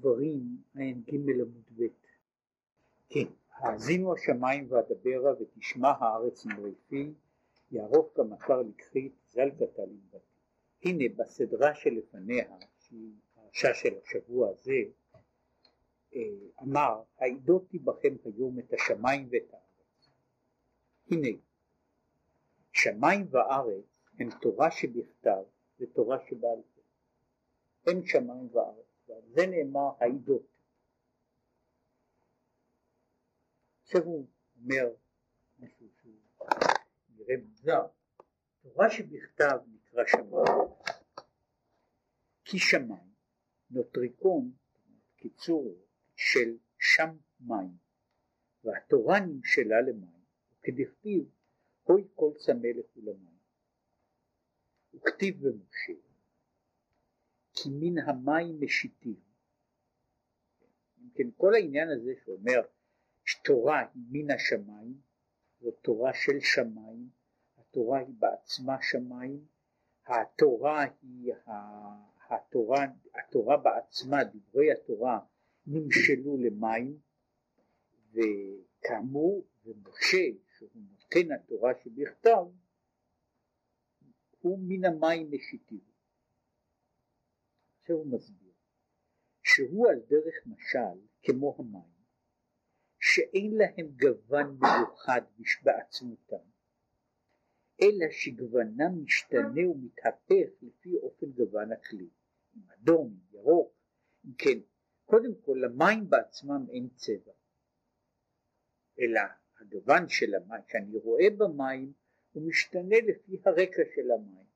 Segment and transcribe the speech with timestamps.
[0.00, 1.86] דברים ע"ג עמוד ב'
[3.08, 7.12] כן, האזינו השמיים ואדברה ותשמע הארץ מרעפי
[7.70, 10.40] יערוף כמטר לקחית זלגתה לנבטי.
[10.84, 12.44] הנה בסדרה שלפניה,
[12.78, 14.82] שהיא פרשה של השבוע הזה,
[16.14, 16.20] אה,
[16.62, 20.10] אמר העידותי בכם היום את השמיים ואת הארץ.
[21.10, 21.38] הנה
[22.72, 23.84] שמיים וארץ
[24.18, 25.42] הם תורה שבכתב
[25.80, 26.80] ותורה שבעל פה.
[27.90, 28.89] הם שמיים וארץ.
[29.20, 30.46] ועל זה נאמר העידות.
[33.82, 34.94] עכשיו הוא אומר
[35.58, 36.14] משהו שהוא
[37.08, 37.86] נראה מוזר,
[38.62, 40.68] תורה שבכתב נקרא שמיים,
[42.44, 43.10] כי שמיים
[43.70, 44.52] נוטריקון,
[45.16, 45.76] קיצור
[46.16, 47.76] של שם מים,
[48.64, 50.20] והתורה נמשלה למים,
[50.52, 51.30] וכדכתיב
[51.82, 53.38] הוי כל צמא לכו למים,
[54.94, 56.09] וכתיב במשה
[57.62, 59.20] כי מן המים משיתים.
[60.98, 62.60] אם כן, כל העניין הזה שאומר
[63.24, 65.00] שתורה היא מן השמיים,
[65.60, 67.08] זו תורה של שמיים,
[67.58, 69.44] התורה היא בעצמה שמיים,
[70.06, 71.32] התורה היא,
[72.30, 75.20] התורה, התורה בעצמה, דברי התורה
[75.66, 76.98] נמשלו למים,
[78.12, 80.26] וכאמור, ומשה,
[80.58, 82.44] שהוא נותן התורה שבכתב,
[84.40, 85.89] הוא מן המים משיתים.
[87.92, 88.52] הוא מסביר
[89.42, 92.00] שהוא על דרך משל כמו המים
[93.00, 95.20] שאין להם גוון מיוחד
[95.64, 96.50] בעצמותם
[97.82, 102.10] אלא שגוונם משתנה ומתהפך לפי אופן גוון הכלי
[102.54, 103.74] עם אדום, ירוק,
[104.24, 104.58] אם כן
[105.04, 107.32] קודם כל למים בעצמם אין צבע
[109.00, 109.20] אלא
[109.60, 111.92] הגוון של המים שאני רואה במים
[112.32, 114.50] הוא משתנה לפי הרקע של המים.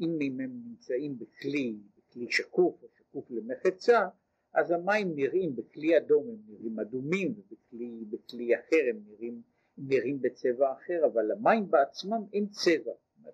[0.00, 1.78] אם הם נמצאים בכלי
[2.12, 4.08] כלי שקוף או שקוף למחצה,
[4.52, 9.42] אז המים נראים בכלי אדום הם נראים אדומים ובכלי בכלי אחר הם נראים,
[9.78, 12.92] נראים בצבע אחר, אבל למים בעצמם אין צבע,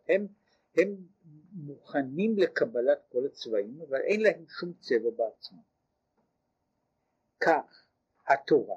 [0.09, 0.27] הם,
[0.77, 0.97] הם
[1.53, 5.59] מוכנים לקבלת כל הצבעים אבל אין להם שום צבע בעצמם.
[7.41, 7.89] כך
[8.27, 8.77] התורה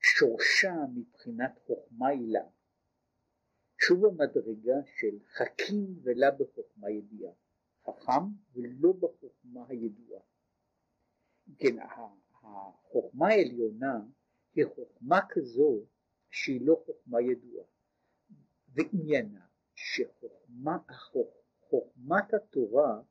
[0.00, 2.44] שורשה מבחינת חוכמה הילה
[3.78, 7.32] שוב המדרגה של חכים ולה בחוכמה ידיעה
[7.86, 10.22] חכם ולא בחוכמה הידועה.
[11.58, 11.76] כן,
[12.42, 14.00] החוכמה העליונה
[14.54, 15.84] היא חוכמה כזו
[16.30, 17.66] שהיא לא חוכמה ידועה.
[18.68, 20.78] ועניינה שחוכמה,
[21.60, 23.02] חוכמת התורה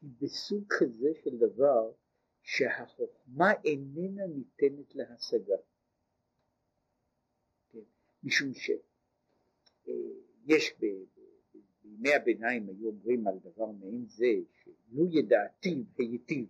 [0.00, 1.92] היא בסוג כזה של דבר
[2.42, 5.56] שהחוכמה איננה ניתנת להשגה.
[7.72, 7.78] כן,
[8.22, 10.72] משום שיש
[12.06, 14.32] אה, בימי הביניים היו אומרים על דבר מעין זה,
[14.62, 16.48] שלו ידעתי והיטיב.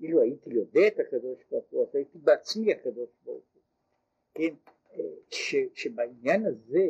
[0.00, 3.62] אילו הייתי יודע את הקדוש ברוך הוא, אז הייתי בעצמי הקדוש ברוך הוא.
[4.34, 4.54] כן,
[5.30, 6.88] ש, שבעניין הזה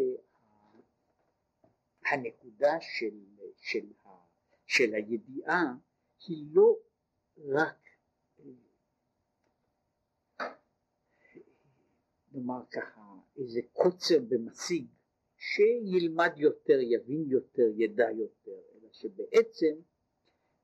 [2.06, 3.18] הנקודה של,
[3.56, 3.86] של,
[4.66, 5.74] של הידיעה
[6.26, 6.78] היא לא
[7.38, 7.84] רק
[12.32, 13.00] נאמר ככה
[13.36, 14.86] איזה קוצר במשיג
[15.52, 19.74] שילמד יותר, יבין יותר, ידע יותר, אלא שבעצם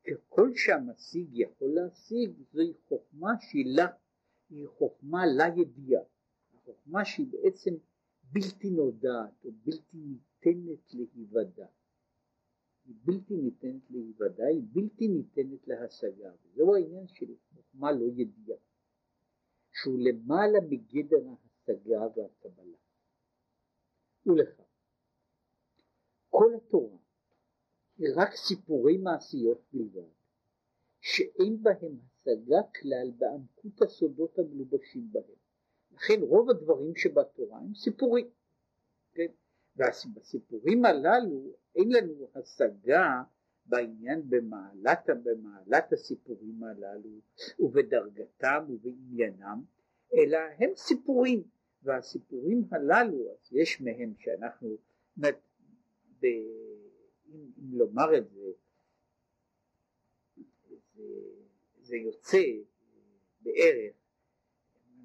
[0.07, 3.87] ככל שהמשיג יכול להשיג זוהי חוכמה שהיא לה,
[4.51, 6.03] היא חוכמה לידיעה,
[6.55, 7.75] החוכמה שהיא בעצם
[8.33, 11.67] בלתי נודעת או בלתי ניתנת להיוודע.
[12.85, 18.59] היא בלתי ניתנת להיוודע, היא בלתי ניתנת להשגה, וזהו העניין של חוכמה לא ידיעה,
[19.73, 22.77] שהוא למעלה מגדר ההשגה והקבלה.
[24.27, 24.70] ולכך
[26.31, 26.99] כל התורה
[27.99, 30.09] היא רק סיפורי מעשיות בלבד,
[31.01, 35.41] שאין בהם השגה כלל בעמקות הסודות המלובשים בהם.
[35.95, 38.27] לכן רוב הדברים שבתורה הם סיפורים,
[39.13, 39.27] כן?
[39.77, 43.23] ובסיפורים הללו אין לנו השגה
[43.67, 47.21] בעניין במעלת, במעלת הסיפורים הללו
[47.59, 49.63] ובדרגתם ובעניינם,
[50.15, 51.43] אלא הם סיפורים,
[51.83, 54.77] והסיפורים הללו, אז יש מהם שאנחנו
[56.21, 56.25] ב...
[57.29, 58.51] אם, אם לומר את זה,
[60.95, 61.03] זה,
[61.81, 62.43] זה יוצא
[63.41, 63.95] בערך,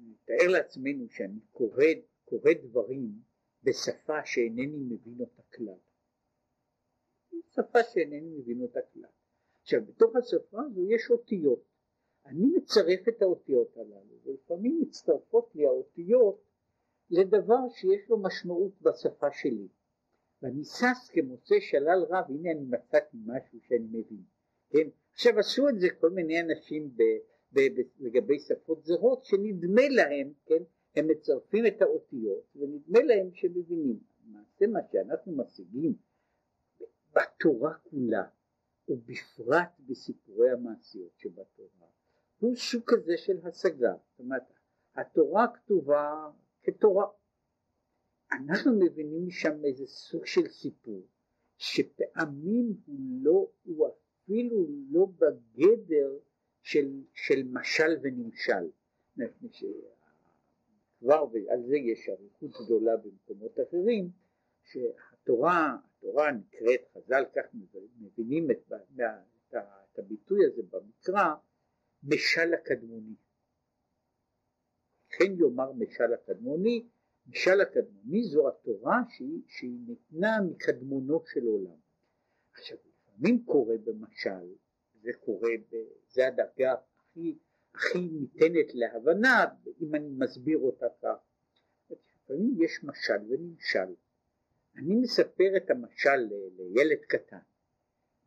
[0.00, 1.84] נתאר לעצמנו שאני קורא,
[2.24, 3.22] קורא דברים
[3.62, 5.78] בשפה שאינני מבין אותה כלל.
[7.54, 9.10] שפה שאינני מבין אותה כלל.
[9.60, 11.64] עכשיו בתוך השפה הזו יש אותיות.
[12.26, 16.42] אני מצרף את האותיות הללו ולפעמים מצטרפות לי האותיות
[17.10, 19.68] לדבר שיש לו משמעות בשפה שלי.
[20.42, 24.22] ואני שש כמוצא שלל רב, הנה אני מצאתי משהו שאני מבין,
[24.70, 24.88] כן?
[25.12, 26.90] עכשיו עשו את זה כל מיני אנשים
[27.98, 30.62] לגבי שפות זרות שנדמה להם, כן,
[30.96, 33.98] הם מצרפים את האותיות ונדמה להם שמבינים.
[34.26, 35.94] למעשה מה שאנחנו משיגים
[37.12, 38.24] בתורה כולה
[38.88, 41.86] ובפרט בסיפורי המעשיות שבתורה
[42.38, 43.92] הוא סוג כזה של השגה.
[44.10, 44.42] זאת אומרת
[44.94, 46.30] התורה כתובה
[46.62, 47.06] כתורה.
[48.32, 51.06] אנחנו מבינים משם איזה סוג של סיפור
[51.58, 56.18] שפעמים הוא לא, הוא אפילו לא בגדר
[56.62, 58.70] של, של משל ונמשל.
[60.98, 64.10] כבר ועל זה יש אריכות גדולה במקומות אחרים,
[64.62, 67.44] שהתורה, התורה נקראת, חז"ל כך
[68.00, 71.34] מבינים את, את, את הביטוי הזה במקרא,
[72.02, 73.14] משל הקדמוני.
[75.10, 76.86] כן יאמר משל הקדמוני,
[77.28, 81.76] משל הקדמוני זו התורה שהיא, שהיא ניתנה מקדמונו של עולם.
[82.52, 84.54] עכשיו לפעמים קורה במשל,
[85.02, 85.50] זה קורה,
[86.08, 87.38] זה הדרגה הכי,
[87.74, 89.44] הכי ניתנת להבנה
[89.80, 91.16] אם אני מסביר אותה כך.
[91.90, 93.94] לפעמים יש משל ונמשל.
[94.76, 97.38] אני מספר את המשל לילד קטן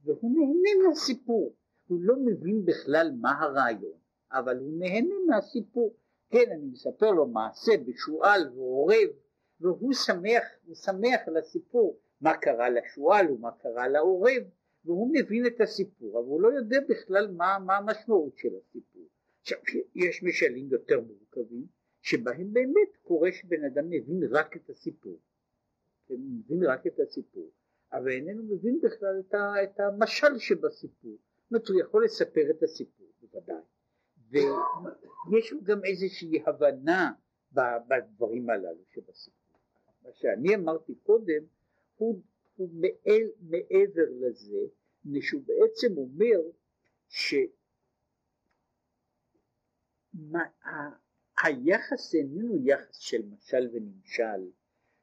[0.03, 1.55] והוא נהנה מהסיפור,
[1.87, 3.99] הוא לא מבין בכלל מה הרעיון,
[4.31, 5.95] אבל הוא נהנה מהסיפור.
[6.29, 9.09] כן, אני מספר לו מעשה בשועל ועורב,
[9.59, 14.43] והוא שמח, הוא שמח על הסיפור, מה קרה לשועל ומה קרה לעורב,
[14.85, 19.07] והוא מבין את הסיפור, אבל הוא לא יודע בכלל מה, מה המשמעות של הסיפור.
[19.41, 19.57] עכשיו,
[19.95, 21.65] יש משלים יותר מורכבים,
[22.01, 25.19] שבהם באמת קורה שבן אדם מבין רק את הסיפור,
[26.09, 27.51] מבין רק את הסיפור,
[27.93, 29.21] אבל איננו מבין בכלל
[29.63, 33.63] את, המשל שבסיפור, זאת אומרת הוא יכול לספר את הסיפור, בוודאי,
[34.29, 37.11] ויש גם איזושהי הבנה
[37.51, 39.59] בדברים הללו שבסיפור.
[40.01, 41.43] מה שאני אמרתי קודם
[41.95, 42.21] הוא,
[42.55, 44.57] הוא מעל, מעבר לזה,
[45.05, 46.39] מפני שהוא בעצם אומר
[51.37, 54.51] שהיחס איננו יחס של משל ונמשל,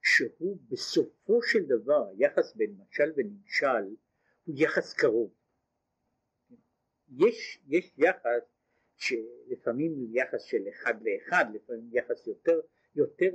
[0.02, 3.96] שהוא בסופו של דבר, היחס בין משל ונמשל
[4.44, 5.34] הוא יחס קרוב.
[7.08, 8.55] יש, יש יחס
[8.96, 12.60] שלפעמים יחס של אחד לאחד, לפעמים יחס יותר,
[12.94, 13.30] יותר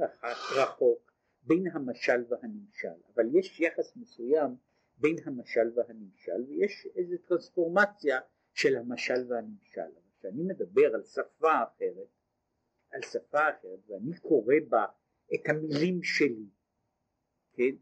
[0.57, 1.11] רחוק
[1.43, 4.55] בין המשל והנמשל, אבל יש יחס מסוים
[4.97, 8.19] בין המשל והנמשל ויש איזו טרנספורמציה
[8.53, 9.91] של המשל והנמשל.
[10.19, 12.07] כשאני מדבר על שפה אחרת,
[12.91, 14.85] על שפה אחרת ואני קורא בה
[15.33, 16.49] את המילים שלי,
[17.53, 17.75] כן,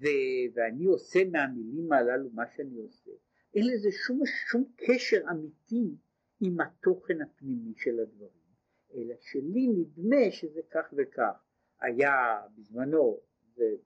[0.00, 3.10] ו- ואני עושה מהמילים הללו מה שאני עושה,
[3.54, 4.20] אין לזה שום,
[4.50, 5.96] שום קשר אמיתי
[6.40, 8.46] עם התוכן הפנימי של הדברים,
[8.94, 11.42] אלא שלי נדמה שזה כך וכך.
[11.80, 13.20] היה בזמנו,
[13.54, 13.76] זה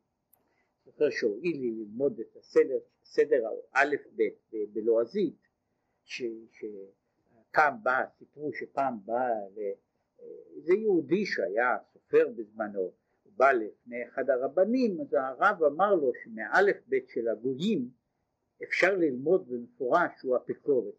[0.85, 4.23] זוכר שהועיל לי ללמוד את הסדר, סדר א' ב'
[4.73, 5.38] בלועזית,
[6.05, 9.29] שפעם בא, סיפרו שפעם בא
[10.56, 12.81] איזה יהודי שהיה סופר בזמנו,
[13.23, 17.91] הוא בא לפני אחד הרבנים, אז הרב אמר לו שמאלף ב' של הגויים
[18.62, 20.94] אפשר ללמוד במפורש שהוא אפיקורס.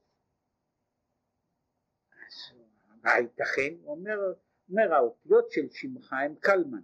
[3.03, 3.73] מה ייתכן?
[3.83, 4.33] הוא אומר,
[4.69, 6.81] אומר האותיות של שמך הם קלמן,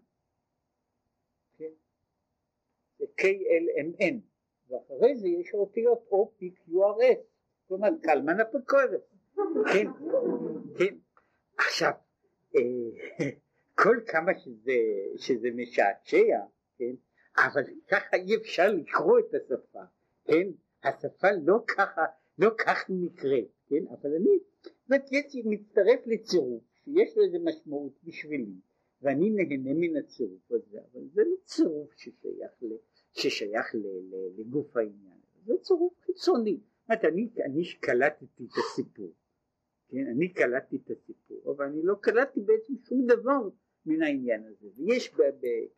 [1.58, 1.72] כן?
[3.00, 4.16] זה KLMN,
[4.70, 7.20] ואחרי זה יש אותיות OPQRS,
[7.70, 9.02] אומרת קלמן אפיקורס,
[9.74, 9.88] כן,
[10.78, 10.96] כן,
[11.58, 11.92] עכשיו,
[12.56, 12.62] אה,
[13.82, 14.74] כל כמה שזה,
[15.18, 16.40] שזה משעשע,
[16.78, 16.96] כן,
[17.38, 19.84] אבל ככה אי אפשר לקרוא את השפה,
[20.26, 20.48] כן,
[20.84, 22.06] השפה לא ככה,
[22.38, 24.40] לא כך נקראת, כן, אבל אני
[24.88, 28.56] זאת אומרת, מצטרף לצירוף שיש לו איזה משמעות בשבילי,
[29.02, 32.66] ואני נהנה מן הצירוף הזה, אבל זה לא צירוף ששייך, ל,
[33.14, 36.58] ששייך ל, ל, לגוף העניין, זה צירוף חיצוני.
[36.58, 39.12] זאת אומרת, אני, אני קלטתי את הסיפור,
[39.90, 43.50] כן, אני קלטתי את הסיפור, אבל אני לא קלטתי בעצם שום דבר
[43.86, 45.16] מן העניין הזה, ויש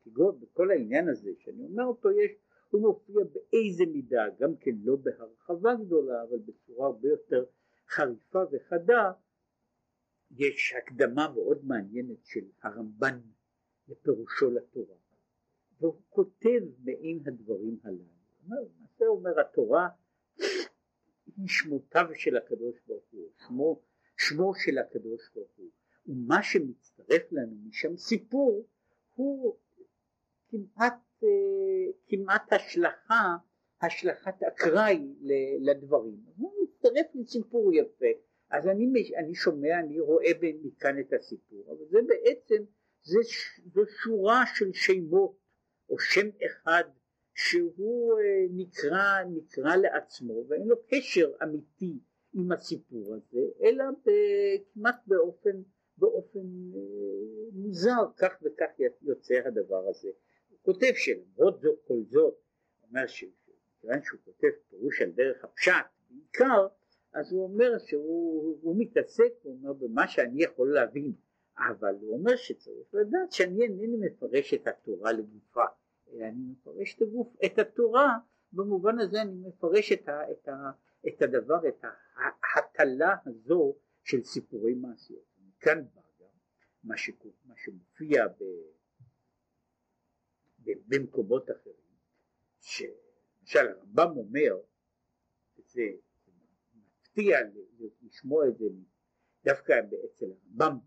[0.04, 2.32] כגון בכל העניין הזה, שאני אומר אותו, יש,
[2.70, 7.46] הוא מופיע באיזה מידה, גם כן לא בהרחבה גדולה, אבל בצורה הרבה יותר
[7.90, 9.12] חריפה וחדה,
[10.32, 13.20] יש הקדמה מאוד מעניינת של הרמב"ן
[13.88, 14.96] לפירושו לתורה,
[15.80, 18.20] והוא כותב מעין הדברים הללו.
[18.48, 19.90] למעשה אומר התורה
[21.38, 23.82] היא שמותיו של הקדוש ברוך הוא, שמו,
[24.18, 25.70] שמו של הקדוש ברוך הוא,
[26.08, 28.68] ומה שמצטרף לנו משם סיפור
[29.16, 29.58] הוא
[30.50, 31.30] כמעט, אה,
[32.08, 33.36] כמעט השלכה,
[33.82, 35.14] השלכת אקראי
[35.60, 36.26] לדברים.
[36.38, 38.06] הוא מצטרף לסיפור יפה,
[38.50, 40.32] אז אני, אני שומע, אני רואה
[40.64, 42.64] מכאן את הסיפור, אבל זה בעצם,
[43.04, 43.20] זה,
[43.74, 45.38] זו שורה של שמות,
[45.90, 46.84] או שם אחד
[47.34, 52.00] שהוא אה, נקרא, נקרא לעצמו ואין לו קשר אמיתי
[52.34, 53.84] עם הסיפור הזה, אלא
[54.74, 55.62] כמעט באופן,
[55.98, 56.40] באופן
[56.76, 58.70] אה, מוזר, כך וכך
[59.02, 60.10] יוצא הדבר הזה.
[60.50, 62.36] הוא כותב שלמרות זאת, כל זאת,
[62.84, 66.68] אומר שכיוון שהוא כותב פירוש על דרך הפשט בעיקר,
[67.14, 71.14] אז הוא אומר שהוא מתעסק, הוא אומר במה שאני יכול להבין,
[71.58, 75.66] אבל הוא אומר שצריך לדעת שאני אינני מפרש את התורה לגופה,
[76.12, 78.18] אלא אני מפרש את, הגוף, את התורה,
[78.52, 80.72] במובן הזה אני מפרש את, ה, את, ה,
[81.08, 81.86] את הדבר, את
[82.56, 85.24] ההטלה הזו של סיפורי מעשיות.
[85.48, 86.28] מכאן בא גם
[86.84, 88.44] מה, שקור, מה שמופיע ב,
[90.60, 91.76] ב, במקומות אחרים,
[92.60, 94.58] שלמשל הרמב"ם אומר,
[95.66, 95.82] זה
[96.74, 97.38] מפתיע
[98.02, 98.66] לשמוע את זה
[99.44, 99.74] דווקא
[100.06, 100.78] אצל הרמב"ם,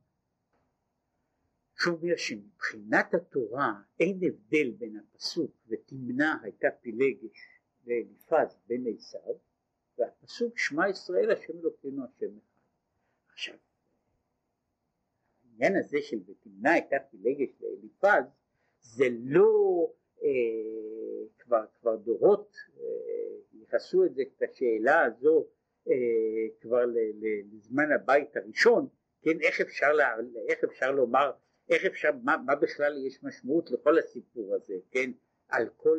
[1.79, 9.38] שהוא אומר שמבחינת התורה אין הבדל בין הפסוק ותמנע הייתה פילגש ואליפז בן עשיו
[9.99, 12.61] והפסוק שמע ישראל השם אלוקינו השם אחד.
[13.29, 13.57] עכשיו
[15.45, 18.25] העניין הזה של ותמנע הייתה פילגש לאליפז
[18.81, 19.49] זה לא
[21.38, 22.87] כבר, כבר דורות אה,
[23.52, 25.47] ייחסו את זה את השאלה הזו
[25.88, 25.95] אה,
[26.61, 26.85] כבר
[27.52, 28.88] לזמן הבית הראשון
[29.23, 30.17] כן איך אפשר, לה,
[30.49, 31.31] איך אפשר לומר
[31.69, 35.11] איך אפשר מה, מה בכלל יש משמעות לכל הסיפור הזה כן
[35.49, 35.99] על כל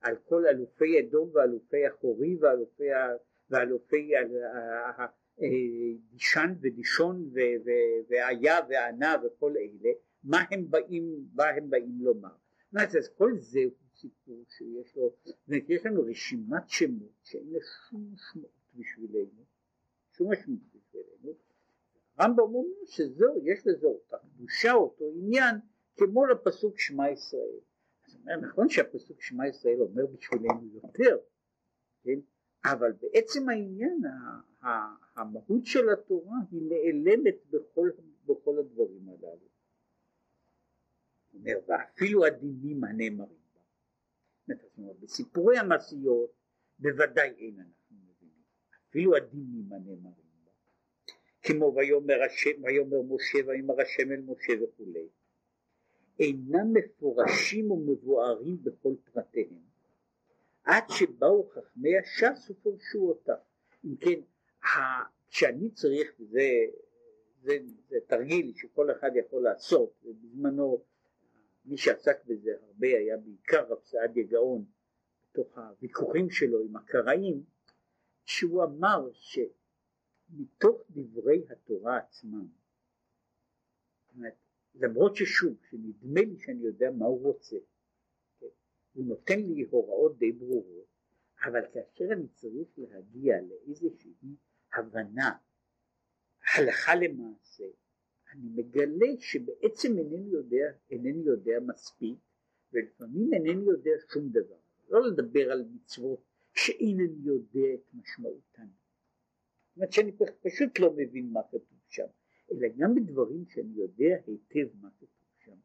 [0.00, 2.84] על כל אלופי אדום ואלופי החורי ואלופי,
[3.50, 4.12] ואלופי
[6.10, 7.30] דישן ודישון
[8.08, 9.92] והיה וענה וכל אלה,
[10.24, 12.39] מה הם באים, מה הם באים לומר.
[12.76, 15.14] אז כל זה הוא סיפור שיש לו,
[15.48, 17.58] יש לנו רשימת שמות שאין לה
[17.88, 19.44] שום משמעות בשבילנו,
[20.12, 21.34] שום משמעות בשבילנו.
[22.16, 25.56] הרמב"ם אומר שזהו, יש לזה אותה קדושה, אותו עניין,
[25.96, 27.58] כמו לפסוק שמע ישראל.
[28.14, 31.16] אומר, נכון שהפסוק שמע ישראל אומר בשבילנו יותר,
[32.02, 32.20] כן?
[32.64, 34.00] אבל בעצם העניין,
[35.16, 37.90] המהות של התורה היא נעלמת בכל,
[38.26, 39.49] בכל הדברים הללו.
[41.34, 44.92] אומר, ואפילו הדינים הנאמרים בה.
[45.00, 46.30] בסיפורי המעשיות
[46.78, 48.42] בוודאי אין אנחנו מבינים,
[48.88, 50.50] אפילו הדינים הנאמרים בה.
[51.42, 55.08] כמו ויאמר, השם, ויאמר משה ויאמר השם אל משה וכולי.
[56.20, 59.70] אינם מפורשים ומבוארים בכל פרטיהם
[60.64, 63.34] עד שבאו חכמי הש"ס ופרשו אותה.
[63.84, 64.20] אם כן,
[65.30, 66.42] כשאני צריך, וזה
[67.42, 67.58] זה,
[67.88, 70.82] זה תרגיל שכל אחד יכול לעשות, ובזמנו
[71.64, 74.64] מי שעסק בזה הרבה היה בעיקר רב סעדיה גאון,
[75.30, 77.44] בתוך הוויכוחים שלו עם הקראים,
[78.24, 82.46] שהוא אמר שמתוך דברי התורה עצמם,
[84.74, 87.56] למרות ששוב, שנדמה לי שאני יודע מה הוא רוצה,
[88.38, 88.46] כן?
[88.92, 90.86] הוא נותן לי הוראות די ברורות,
[91.44, 94.36] אבל כאשר אני צריך להגיע לאיזושהי
[94.72, 95.36] הבנה,
[96.54, 97.64] הלכה למעשה,
[98.32, 102.18] אני מגלה שבעצם אינני יודע, אינני יודע מספיק,
[102.72, 104.56] ולפעמים אינני יודע שום דבר.
[104.88, 106.20] לא לדבר על מצוות
[106.54, 108.66] שאינני יודע את משמעותן.
[108.66, 112.06] זאת אומרת שאני פשוט לא מבין מה כתוב שם.
[112.52, 115.56] אלא גם בדברים שאני יודע היטב מה כתוב שם,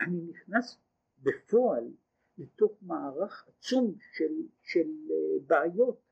[0.00, 0.78] אני נכנס
[1.22, 1.92] בפועל
[2.38, 4.32] לתוך מערך עצום של,
[4.62, 6.07] של אה, בעיות.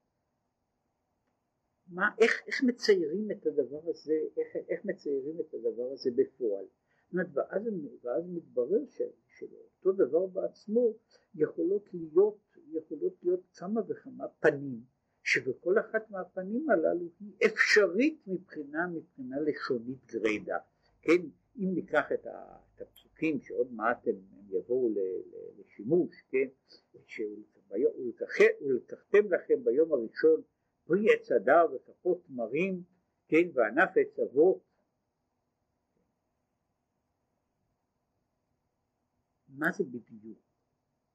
[1.88, 6.64] מה, איך, איך מציירים את הדבר הזה, איך, איך מציירים את הדבר הזה בפועל.
[7.12, 7.26] אומרת,
[8.02, 10.95] ואז, מתברר ש, שלאותו דבר בעצמו
[11.35, 12.38] יכולות להיות,
[12.73, 14.97] יכולות להיות כמה וכמה פנים.
[15.26, 20.57] שבכל אחת מהפנים הללו היא אפשרית מבחינה, מבחינה לשונית גרידא.
[21.02, 21.23] כן,
[21.59, 22.26] אם ניקח את,
[22.81, 24.14] הפסוקים שעוד מעט הם
[24.50, 24.90] יבואו
[25.59, 26.49] לשימוש, כן,
[28.61, 30.43] ולקחתם לכם ביום הראשון
[30.87, 32.83] פרי עץ הדר וכפות תמרים,
[33.28, 34.62] כן, וענף עץ אבות.
[39.49, 40.38] מה זה בדיוק?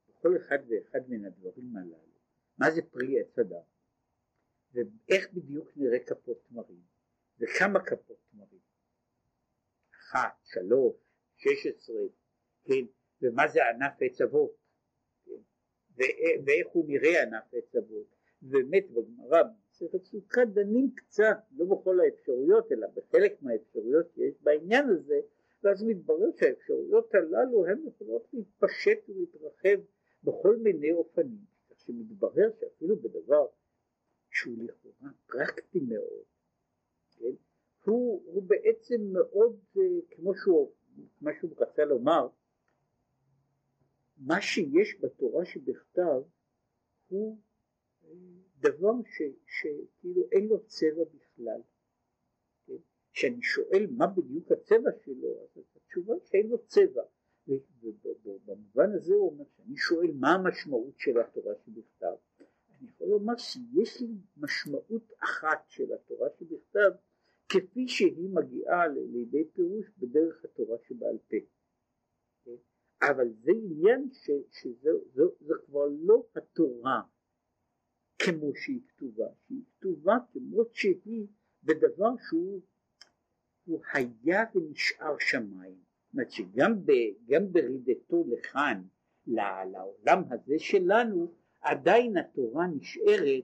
[0.10, 2.20] בכל אחד ואחד מן הדברים הללו,
[2.58, 3.62] מה זה פרי עץ הדר?
[4.74, 6.84] ואיך בדיוק נראה כפות תמרים,
[7.40, 8.62] וכמה כפות תמרים,
[9.96, 10.96] אחת, שלוש,
[11.38, 12.02] שש עשרה,
[12.64, 12.86] כן,
[13.22, 14.58] ומה זה ענף עץ אבות,
[15.26, 15.42] כן,
[16.46, 19.44] ואיך הוא נראה ענף עץ אבות, באמת בגמרא
[20.04, 25.20] סוכה דנים קצת, לא בכל האפשרויות אלא בחלק מהאפשרויות שיש בעניין הזה,
[25.64, 29.82] ואז מתברר שהאפשרויות הללו הן יכולות להתפשט ולהתרחב
[30.24, 33.46] בכל מיני אופנים, כך שמתברר שאפילו בדבר
[34.30, 36.24] שהוא לכאורה פרקטי מאוד,
[37.12, 37.34] כן?
[37.86, 40.72] הוא, הוא בעצם מאוד, אה, כמו שהוא,
[41.22, 42.28] מה שהוא רצה לומר,
[44.18, 46.22] מה שיש בתורה שבכתב
[47.08, 47.38] הוא
[48.06, 48.10] אה,
[48.62, 48.94] דבר
[49.48, 51.62] שכאילו אין לו צבע בכלל.
[52.64, 52.78] בכלל.
[53.14, 57.04] כשאני שואל מה בדיוק הצבע שלו, אז התשובה שאין לו צבע.
[57.48, 62.16] ובמובן הזה הוא אומר שאני שואל מה המשמעות של התורה שבכתב.
[62.80, 66.92] אני יכול לומר שיש לי משמעות אחת של התורה שבכתב
[67.50, 71.38] כפי שהיא מגיעה לידי פירוש בדרך התורה שבעל פה.
[73.02, 74.10] אבל זה עניין
[74.52, 77.02] שזה זה, זה כבר לא התורה
[78.26, 81.28] כמו שהיא כתובה, שהיא כתובה כמו שהיא
[81.64, 82.62] בדבר שהוא
[83.94, 85.76] היה ונשאר שמיים.
[85.76, 86.92] זאת אומרת שגם ב,
[87.28, 88.84] גם ברידתו לכאן
[89.28, 93.44] לעולם הזה שלנו עדיין התורה נשארת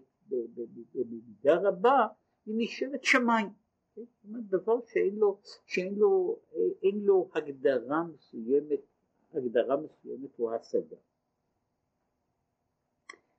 [0.94, 2.08] במידה רבה
[2.46, 3.48] היא נשארת שמיים.
[3.96, 6.40] זאת אומרת דבר שאין לו, שאין לו,
[6.84, 8.80] אין לו הגדרה מסוימת,
[9.34, 10.96] הגדרה מסוימת או השגה.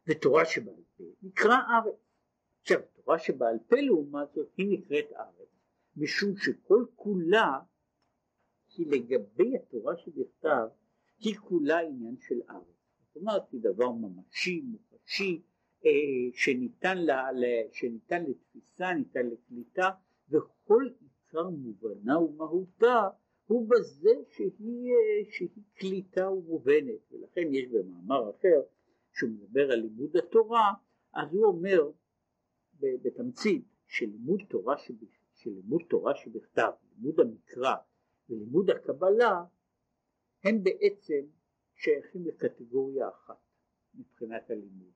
[0.09, 1.95] ותורה שבעל פה נקרא ארץ.
[2.61, 5.49] עכשיו תורה שבעל פה לעומת זאת היא נקראת ארץ
[5.97, 7.59] משום שכל כולה
[8.77, 10.67] היא לגבי התורה שבכתב
[11.19, 12.79] היא כולה עניין של ארץ.
[13.07, 15.43] זאת אומרת היא דבר ממשי, מוחשי,
[15.87, 15.91] אה,
[16.33, 17.29] שניתן, לה,
[17.73, 19.91] שניתן לתפיסה, ניתן לקליטה
[20.31, 23.09] וכל עיקר מובנה ומהותה
[23.47, 28.63] הוא בזה שהיא, אה, שהיא קליטה ומובנת ולכן יש במאמר אחר
[29.19, 30.73] שהוא מדבר על לימוד התורה
[31.13, 31.91] אז הוא אומר
[32.81, 34.95] בתמצית שלימוד תורה, שב,
[35.35, 37.75] שלימוד תורה שבכתב, לימוד המקרא
[38.29, 39.45] ולימוד הקבלה
[40.45, 41.27] הם בעצם
[41.75, 43.43] שייכים לקטגוריה אחת
[43.95, 44.93] מבחינת הלימוד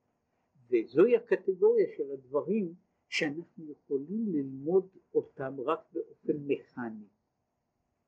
[0.71, 2.75] וזוהי הקטגוריה של הדברים
[3.09, 7.07] שאנחנו יכולים ללמוד אותם רק באופן מכני,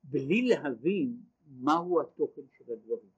[0.02, 1.16] בלי להבין
[1.46, 3.10] מהו התוכן של הדברים.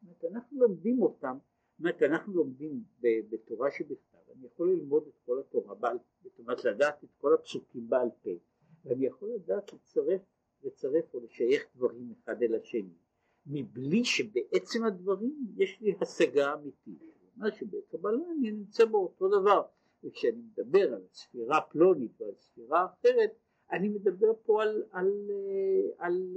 [0.00, 1.38] זאת אומרת, אנחנו לומדים אותם,
[1.82, 6.64] אומרת, אנחנו לומדים בתורה שבכתב, אני יכול ללמוד את כל התורה בעל פה, זאת אומרת,
[6.64, 8.30] לדעת את כל הפסוקים בעל פה,
[8.84, 10.20] ואני יכול לדעת לצרף,
[10.62, 12.94] לצרף או לשייך דברים אחד אל השני,
[13.46, 16.98] מבלי שבעצם הדברים יש לי השגה אמיתית.
[17.36, 19.62] מה שבקבלה אני נמצא באותו דבר.
[20.04, 23.30] וכשאני מדבר על ספירה פלונית ועל ספירה אחרת,
[23.72, 25.06] אני מדבר פה על, על,
[25.98, 26.12] על,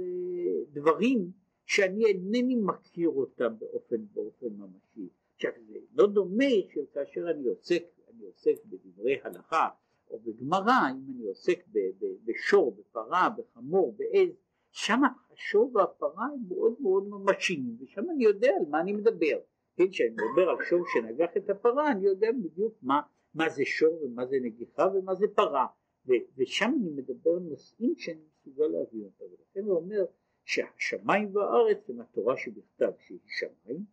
[0.72, 1.30] דברים
[1.66, 5.08] שאני אינני מכיר אותם באופן, באופן ממשי.
[5.36, 9.68] עכשיו זה לא דומה שכאשר אני עוסק, אני עוסק בדברי הלכה
[10.10, 14.28] או בגמרא, אם אני עוסק ב, ב, בשור, בפרה, בחמור, בעז,
[14.70, 15.00] שם
[15.32, 19.38] השור והפרה הם מאוד מאוד ממשיים ושם אני יודע על מה אני מדבר.
[19.76, 23.00] כן, כשאני מדבר על שור שנגח את הפרה אני יודע בדיוק מה
[23.34, 25.66] מה זה שור ומה זה נגיחה ומה זה פרה.
[26.06, 29.24] ו- ושם אני מדבר על נושאים שאני מסוגל להביא אותם.
[29.24, 30.04] ולכן הוא אומר
[30.44, 33.84] שהשמיים והארץ הם התורה שבכתב שהיא שמיים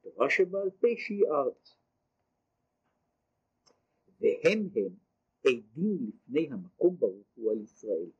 [0.00, 1.76] התורה שבעל פה שהיא ארץ.
[4.20, 4.96] והם הם
[5.46, 8.10] עדים לפני המקום ברוך הוא על ישראל.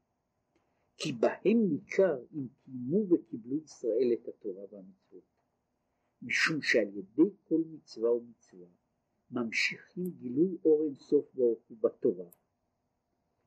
[0.97, 5.25] כי בהם ניכר אם קיימו וקיבלו ישראל את התורה והמצוות.
[6.23, 8.69] משום שעל ידי כל מצווה ומצווה
[9.31, 12.31] ממשיכים גילוי אור אינסוף ברוך הוא בתורה,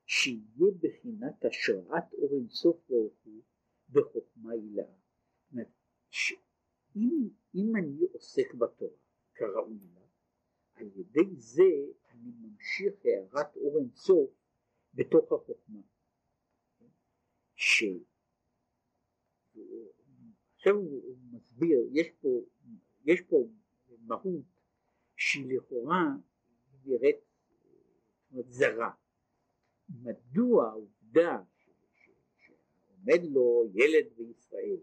[0.06, 3.41] שיהיה בחינת השראת אור אינסוף ברוך הוא
[3.89, 5.04] בחוכמה הילאה.
[6.95, 8.97] אם, אם אני עוסק בתורה
[9.36, 10.01] כראוי לה,
[10.73, 11.71] על ידי זה
[12.10, 14.32] אני ממשיך הערת אור אינסוף
[14.93, 15.82] בתוך החוכמה.
[17.56, 17.84] ש...
[20.56, 22.29] עכשיו הוא מסביר, יש פה,
[23.06, 23.47] יש פה
[23.99, 24.45] מהות
[25.15, 26.03] שהיא לכאורה
[26.86, 27.19] נראית
[28.32, 28.91] זרה.
[29.89, 31.43] מדוע העובדה
[32.38, 34.77] שעומד לו ילד בישראל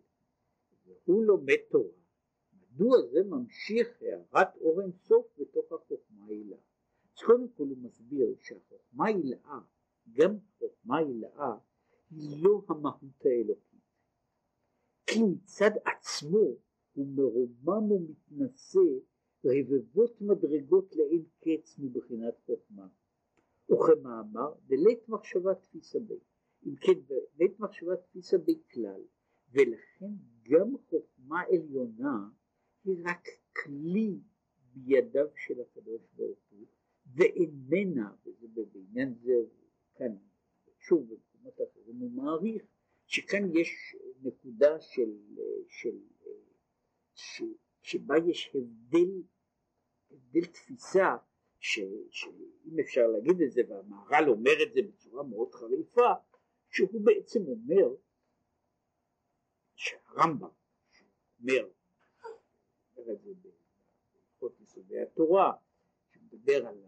[1.04, 1.99] והוא לומד תורה,
[2.80, 6.58] מדוע זה ממשיך הערת אור אינסוף בתוך החוכמה הילאה?
[7.04, 9.60] אז קודם כל הוא מסביר שהחוכמה הילאה,
[10.12, 11.56] גם חוכמה הילאה,
[12.10, 13.80] היא לא המהות האלוקית.
[15.06, 16.46] כי מצד עצמו
[16.92, 18.80] הוא מרומם ומתנשא
[19.44, 22.88] רבבות מדרגות לאין קץ מבחינת חוכמה.
[23.70, 26.18] וכמאמר, דלית מחשבה תפיסה בי.
[26.66, 27.00] אם כן,
[27.36, 29.02] דלית מחשבה תפיסה בי כלל,
[29.52, 30.12] ולכן
[30.42, 32.28] גם חוכמה עליונה
[32.84, 33.28] היא רק
[33.62, 34.20] כלי
[34.74, 36.66] בידיו של הקדוש ברוך הוא,
[37.14, 39.32] ואיננה, וזה בעניין זה,
[39.94, 40.16] כאן,
[40.78, 42.62] שוב במקומות אחרים הוא מעריך,
[43.06, 45.10] שכאן יש נקודה של,
[45.68, 45.98] של,
[47.14, 49.22] של שבה יש הבדל,
[50.10, 51.16] הבדל תפיסה,
[51.60, 56.12] ש, שאם אפשר להגיד את זה, והמהר"ל אומר את זה בצורה מאוד חריפה,
[56.70, 57.94] שהוא בעצם אומר
[59.74, 60.48] שהרמב"ם
[61.40, 61.68] אומר,
[63.00, 63.50] אומר את זה
[64.12, 65.52] בהלכות יסודי התורה,
[66.12, 66.84] שמדבר על,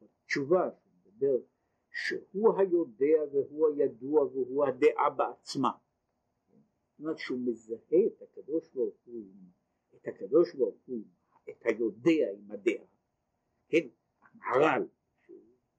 [0.00, 1.36] על תשובה, שמדבר
[1.90, 5.70] שהוא היודע והוא הידוע והוא הדעה בעצמה.
[6.90, 9.24] זאת אומרת שהוא מזהה את הקדוש ברוך הוא,
[9.94, 11.02] את הקדוש ברוך הוא,
[11.50, 12.84] את היודע עם הדעה,
[13.68, 13.86] כן,
[14.22, 14.88] המהר"ל,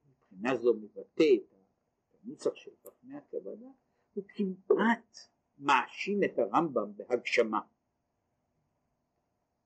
[0.10, 3.68] מבחינה זו מבטא את הנוסח של חכמי הכוונה,
[4.14, 5.18] הוא כמעט
[5.58, 7.60] מאשים את הרמב"ם בהגשמה,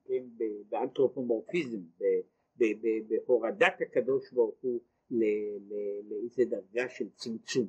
[0.07, 0.23] כן,
[0.69, 1.81] באנתרופומורפיזם,
[3.25, 4.79] בהורדת הקדוש ברוך הוא
[6.09, 7.67] לאיזה דרגה של צמצום.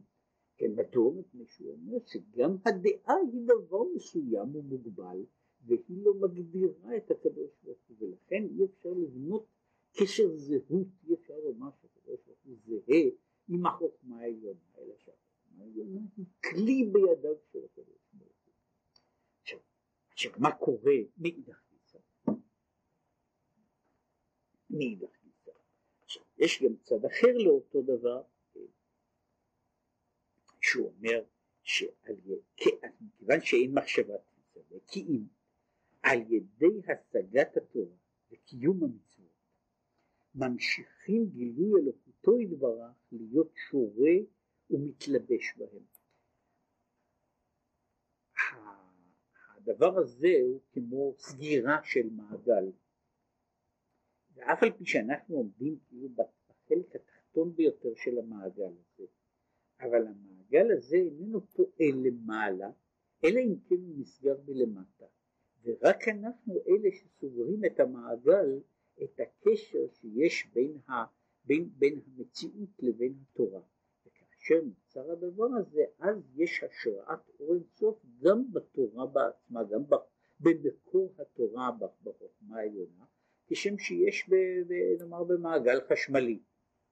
[0.57, 1.13] כן, מדוע?
[1.13, 5.25] מפני שהוא אומר שגם הדעה היא דבר מסוים ומוגבל
[5.67, 9.47] והיא לא מגדירה את הקדוש ברוך הוא ולכן אי אפשר לבנות
[9.97, 13.11] קשר זהות, אי אפשר לומר שהקדוש ברוך הוא זהה
[13.49, 19.61] עם החוכמה העליונה, אלא שהחוכמה העליונה היא כלי בידיו של הקדוש ברוך הוא.
[20.13, 21.99] עכשיו מה קורה מאידך גיסא?
[24.71, 25.51] מאידך גיסא.
[26.39, 28.23] יש גם צד אחר לאותו דבר,
[30.61, 31.25] שהוא אומר
[31.63, 32.17] שעל
[32.57, 35.23] כיוון שאין מחשבה תפיסה, כי אם
[36.03, 37.97] על ידי השגת התורה
[38.31, 39.29] וקיום המצוות
[40.35, 44.15] ממשיכים גילוי אלוקותו יתברך להיות שורה
[44.71, 45.83] ומתלבש בהם.
[49.57, 52.73] הדבר הזה הוא כמו סגירה של מעגל
[54.39, 59.07] ואף על פי שאנחנו עומדים כאילו בחלק התחתון ביותר של המעגל הזה
[59.81, 62.71] אבל המעגל הזה איננו פועל למעלה
[63.25, 65.07] אלא אם כן הוא נסגר מלמטה
[65.65, 68.61] ורק אנחנו אלה שסוגרים את המעגל
[69.03, 70.93] את הקשר שיש בין, ה,
[71.45, 73.61] בין, בין המציאות לבין התורה.
[74.07, 79.83] וכאשר נוצר הדבר הזה, אז יש השראת אור אינסוף גם בתורה בעצמה, גם
[80.41, 81.71] במקור התורה
[82.03, 83.05] בחוכמה העליונה,
[83.49, 84.35] כשם שיש ב,
[84.69, 86.39] ב, נאמר במעגל חשמלי,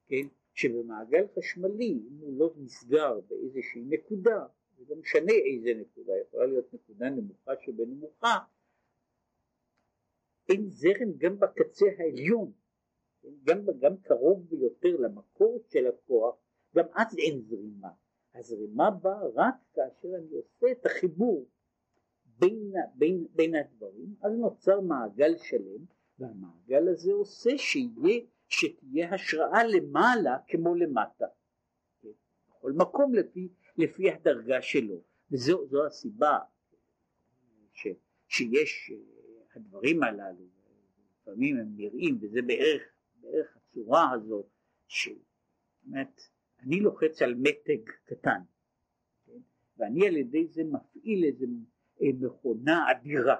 [0.07, 0.27] כן?
[0.53, 4.45] שבמעגל חשמלי, אם הוא לא נסגר באיזושהי נקודה,
[4.77, 8.37] זה לא משנה איזה נקודה, יכולה להיות נקודה נמוכה שבנמוכה,
[10.49, 12.51] אין זרם גם בקצה העליון,
[13.43, 16.35] גם, גם קרוב ביותר למקור של הכוח,
[16.75, 17.89] גם אז אין זרימה.
[18.35, 21.45] הזרימה באה רק כאשר אני עושה את החיבור
[22.39, 25.85] בין, בין, בין הדברים, אז נוצר מעגל שלם,
[26.19, 31.25] והמעגל הזה עושה שיהיה, שתהיה השראה למעלה כמו למטה.
[32.49, 35.01] בכל מקום לפי, לפי הדרגה שלו,
[35.31, 36.39] וזו הסיבה
[37.73, 37.87] ש,
[38.27, 38.91] שיש
[39.55, 40.45] הדברים הללו,
[41.21, 42.81] לפעמים הם נראים, וזה בערך,
[43.21, 44.45] בערך הצורה הזאת,
[44.87, 46.21] שבאמת,
[46.59, 48.41] אני לוחץ על מתג קטן,
[49.25, 49.39] כן?
[49.77, 51.45] ואני על ידי זה מפעיל איזה
[52.01, 53.35] אה, מכונה אדירה.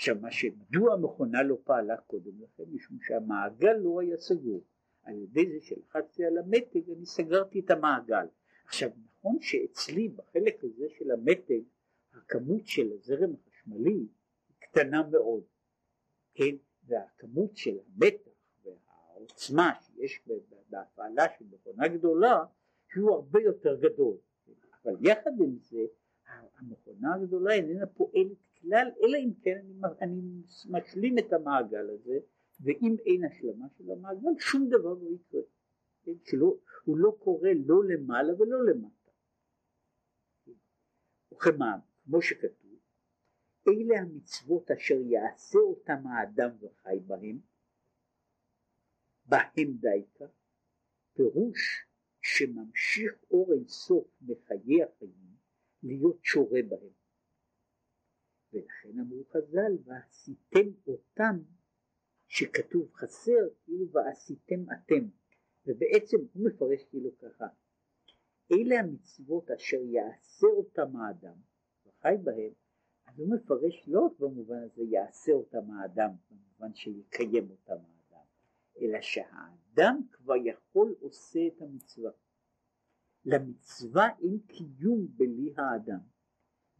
[0.00, 2.62] עכשיו, מה שמדוע המכונה לא פעלה קודם לכן?
[2.72, 4.64] משום שהמעגל לא היה סגור.
[5.02, 8.26] על ידי זה שלחצתי על המתג, אני סגרתי את המעגל.
[8.64, 11.60] עכשיו, נכון שאצלי, בחלק הזה של המתג,
[12.12, 14.06] הכמות של הזרם החשמלי
[14.58, 15.44] קטנה מאוד,
[16.34, 18.30] כן, והכמות של המתח
[18.64, 20.22] והעוצמה שיש
[20.70, 22.44] בהפעלה של מכונה גדולה
[22.96, 24.16] הוא הרבה יותר גדול,
[24.84, 25.84] אבל יחד עם זה
[26.58, 30.20] המכונה הגדולה איננה פועלת כלל אלא אם כן אני, אני
[30.70, 32.18] משלים את המעגל הזה
[32.60, 35.40] ואם אין השלמה של המעגל שום דבר לא יקרה,
[36.02, 39.10] כן, שלא, הוא לא קורה לא למעלה ולא למטה.
[41.32, 42.60] וכמה, כמו שכתוב
[43.68, 47.38] אלה המצוות אשר יעשה אותם האדם וחי בהם,
[49.26, 50.24] בהם דייקה,
[51.14, 51.86] פירוש
[52.22, 55.36] שממשיך אור אינסוף מחיי החיים
[55.82, 56.99] להיות שורה בהם.
[58.52, 61.42] ולכן אמרו חז"ל, ועשיתם אותם,
[62.26, 65.08] שכתוב חסר, כאילו ועשיתם אתם.
[65.66, 67.46] ובעצם הוא מפרש כאילו ככה,
[68.52, 71.36] אלה המצוות אשר יעשה אותם האדם
[71.86, 72.52] וחי בהם,
[73.06, 78.24] אז הוא מפרש לא רק במובן הזה יעשה אותם האדם, במובן שיקיים אותם האדם,
[78.80, 82.10] אלא שהאדם כבר יכול עושה את המצווה.
[83.24, 86.00] למצווה אין קיום בלי האדם,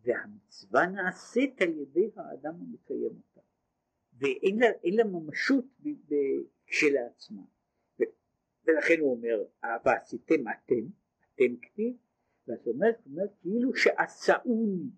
[0.02, 3.40] והמצווה נעשית על ידי האדם המקיים אותה,
[4.18, 5.64] ואין לה, לה ממשות
[6.66, 7.42] כשלעצמה.
[8.64, 9.44] ולכן הוא אומר,
[9.84, 10.84] ועשיתם אתם,
[11.34, 11.96] אתם כתיב,
[12.46, 14.90] ואז הוא אומר, אומר כאילו שעשאוני,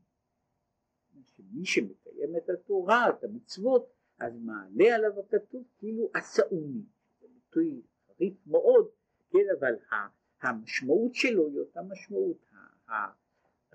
[1.24, 6.82] שמי שמקיים את התורה, את המצוות, אז מעלה עליו הכתוב כאילו עשאוני.
[7.20, 8.88] זה ביטוי חריף מאוד,
[9.30, 9.74] כן, אבל
[10.42, 12.46] המשמעות שלו היא אותה משמעות.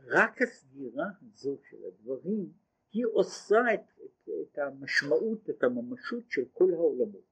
[0.09, 2.53] רק הסגירה הזו של הדברים
[2.91, 7.27] היא עושה את, את, את המשמעות, את הממשות של כל העולמות.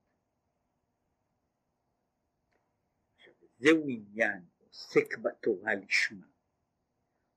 [3.58, 6.28] זהו עניין עוסק בתורה לשמה,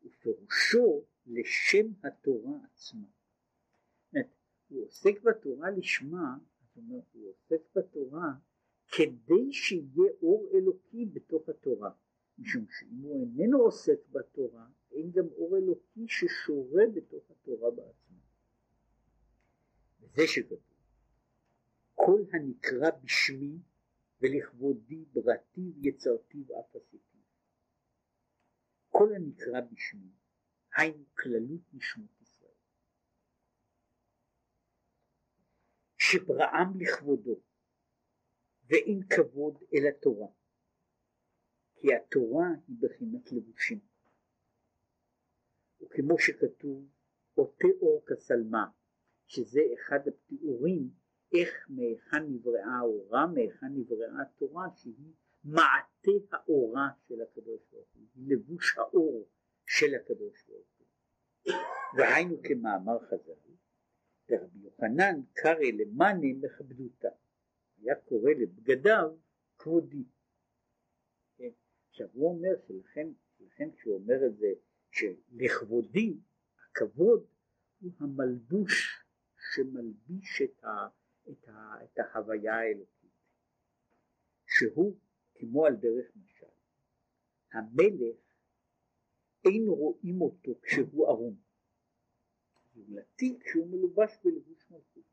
[0.04, 3.08] ופירושו לשם התורה עצמה.
[4.68, 8.32] הוא עוסק בתורה לשמה, זאת אומרת, הוא עוסק בתורה
[8.88, 11.90] כדי שיהיה אור אלוקי בתוך התורה,
[12.38, 14.66] משום שאם הוא איננו עוסק בתורה,
[14.98, 18.18] אין גם אור אלוקי ששורה בתוך התורה בעצמה.
[20.00, 20.58] וזה שכתוב,
[21.94, 23.58] כל הנקרא בשמי
[24.20, 27.18] ולכבודי בראתי ויצרתי ואף עשיתי.
[28.88, 30.10] כל הנקרא בשמי,
[30.76, 32.52] היינו כללות נשמות ישראל.
[35.98, 37.40] שבראם לכבודו,
[38.64, 40.28] ואין כבוד אל התורה,
[41.74, 43.87] כי התורה היא בחינת לבושים.
[45.98, 46.88] וכמו שכתוב,
[47.34, 48.66] עוטה אור כסלמה,
[49.26, 50.90] שזה אחד התיאורים
[51.32, 55.12] איך מהיכן נבראה האורה, מהיכן נבראה התורה, שהיא
[55.44, 59.28] מעטה האורה של הקדוש ברוך הוא, לבוש האור
[59.66, 60.86] של הקדוש ברוך הוא.
[61.96, 63.32] והיינו כמאמר חז"ל,
[64.30, 67.08] ורבי יוחנן קרא למאנה מכבדותה,
[67.78, 69.16] היה קורא לבגדיו
[69.58, 70.04] כבודי.
[71.36, 71.50] כן?
[71.90, 73.08] עכשיו הוא אומר שלכן,
[73.38, 74.52] שלכן כשהוא אומר את זה,
[74.90, 76.16] שלכבודי,
[76.62, 77.26] הכבוד
[77.80, 79.04] הוא המלבוש
[79.36, 80.88] שמלביש את, ה,
[81.30, 83.10] את, ה, את ההוויה האלוקית,
[84.46, 84.98] שהוא
[85.34, 86.46] כמו על דרך משל,
[87.52, 88.16] המלך
[89.44, 91.36] אין רואים אותו כשהוא ערום,
[92.74, 95.04] זולתי כשהוא מלובש בלבוש מלכות.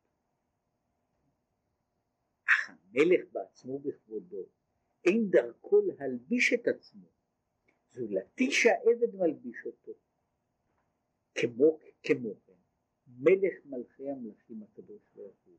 [2.47, 4.45] אך המלך בעצמו בכבודו,
[5.05, 7.14] אין דרכו להלביש את עצמו,
[7.95, 9.91] זולתי שהעבד מלביש אותו.
[11.35, 12.53] כמו, כמו כן,
[13.07, 15.57] מלך מלכי המלכים הקדוש ברוך הוא,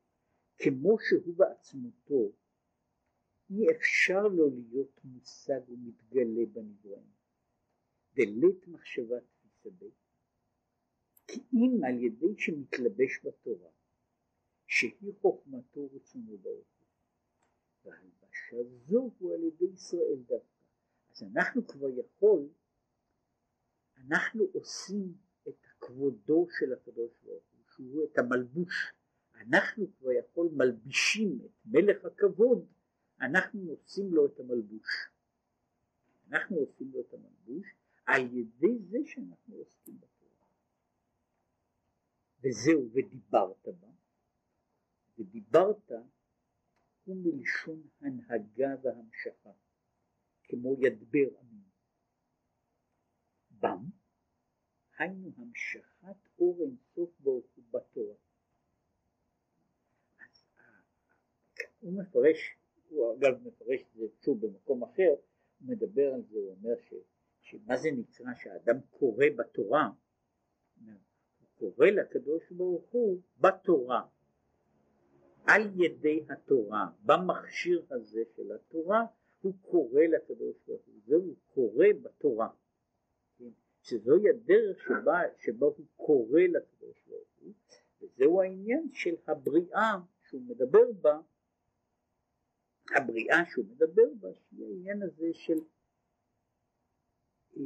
[0.58, 2.32] כמו שהוא בעצמותו,
[3.50, 7.16] אי אפשר לו להיות מושג ומתגלה בנבראים.
[8.14, 9.16] דלית מחשבה
[9.64, 9.94] בית,
[11.26, 13.70] כי אם על ידי שמתלבש בתורה,
[14.66, 16.86] שהיא חוכמתו ורצונו ברוך הוא,
[17.84, 18.56] והלבשה
[18.88, 20.55] זו הוא על ידי ישראל דווקא.
[21.16, 22.48] אז אנחנו כבר יכול,
[23.96, 25.14] אנחנו עושים
[25.48, 28.92] את כבודו של הקדוש ברוך הוא, שהוא את המלבוש.
[29.34, 32.66] אנחנו כבר יכול מלבישים את מלך הכבוד,
[33.20, 35.08] אנחנו עושים לו את המלבוש.
[36.28, 37.66] אנחנו עושים לו את המלבוש
[38.06, 40.46] על ידי זה שאנחנו עוסקים בתורה.
[42.40, 43.90] וזהו, ודיברת בה,
[45.18, 45.90] ודיברת
[47.04, 49.50] הוא מלשון הנהגה והמשכה,
[50.48, 51.64] כמו ידבר עמים.
[53.50, 53.84] בם,
[54.98, 58.14] היינו המשכת אור אינסוף ברוך הוא בתורה.
[61.80, 62.56] הוא מפרש,
[62.88, 65.10] הוא אגב מפרש את זה שוב במקום אחר,
[65.58, 66.94] הוא מדבר על זה, הוא אומר ש,
[67.40, 69.90] שמה זה נקרא שהאדם קורא בתורה,
[70.80, 74.02] הוא קורא לקדוש ברוך הוא בתורה,
[75.46, 79.06] על ידי התורה, במכשיר הזה של התורה,
[79.46, 82.48] הוא קורא לקדוש ברוך הוא, זה הוא קורא בתורה,
[83.38, 83.50] כן?
[83.82, 87.52] שזוהי הדרך שבה, שבה הוא קורא לקדוש ברוך הוא,
[88.00, 91.20] וזהו העניין של הבריאה שהוא מדבר בה,
[92.96, 95.58] הבריאה שהוא מדבר בה, שהיא העניין הזה של
[97.56, 97.62] אה,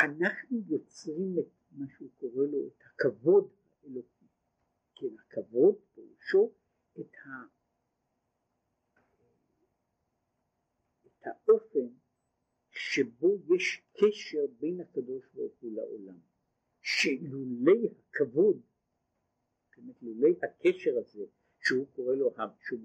[0.00, 3.50] אנחנו יוצרים את מה שהוא קורא לו את הכבוד
[3.82, 4.26] האלוקי.
[4.94, 6.52] כן, הכבוד פירושו
[7.00, 7.28] את, ה...
[11.06, 11.88] את האופן
[12.70, 16.18] שבו יש קשר בין הקדוש ברוך הוא לעולם,
[16.80, 18.60] שלולי הכבוד,
[19.76, 21.24] זאת לולי הקשר הזה,
[21.60, 22.80] שהוא קורא לו, שהוא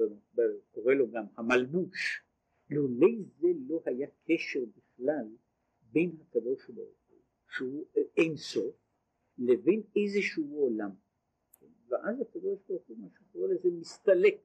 [0.71, 2.23] קורא לו גם המלבוש,
[2.69, 5.27] לולי זה לא היה קשר בכלל
[5.82, 7.86] בין הקדוש ברוך הוא, שהוא
[8.17, 8.75] אין סוף,
[9.38, 10.91] לבין איזשהו עולם.
[11.88, 14.36] ואז הקדוש ברוך הוא, מה שקורא לזה, מסתלק,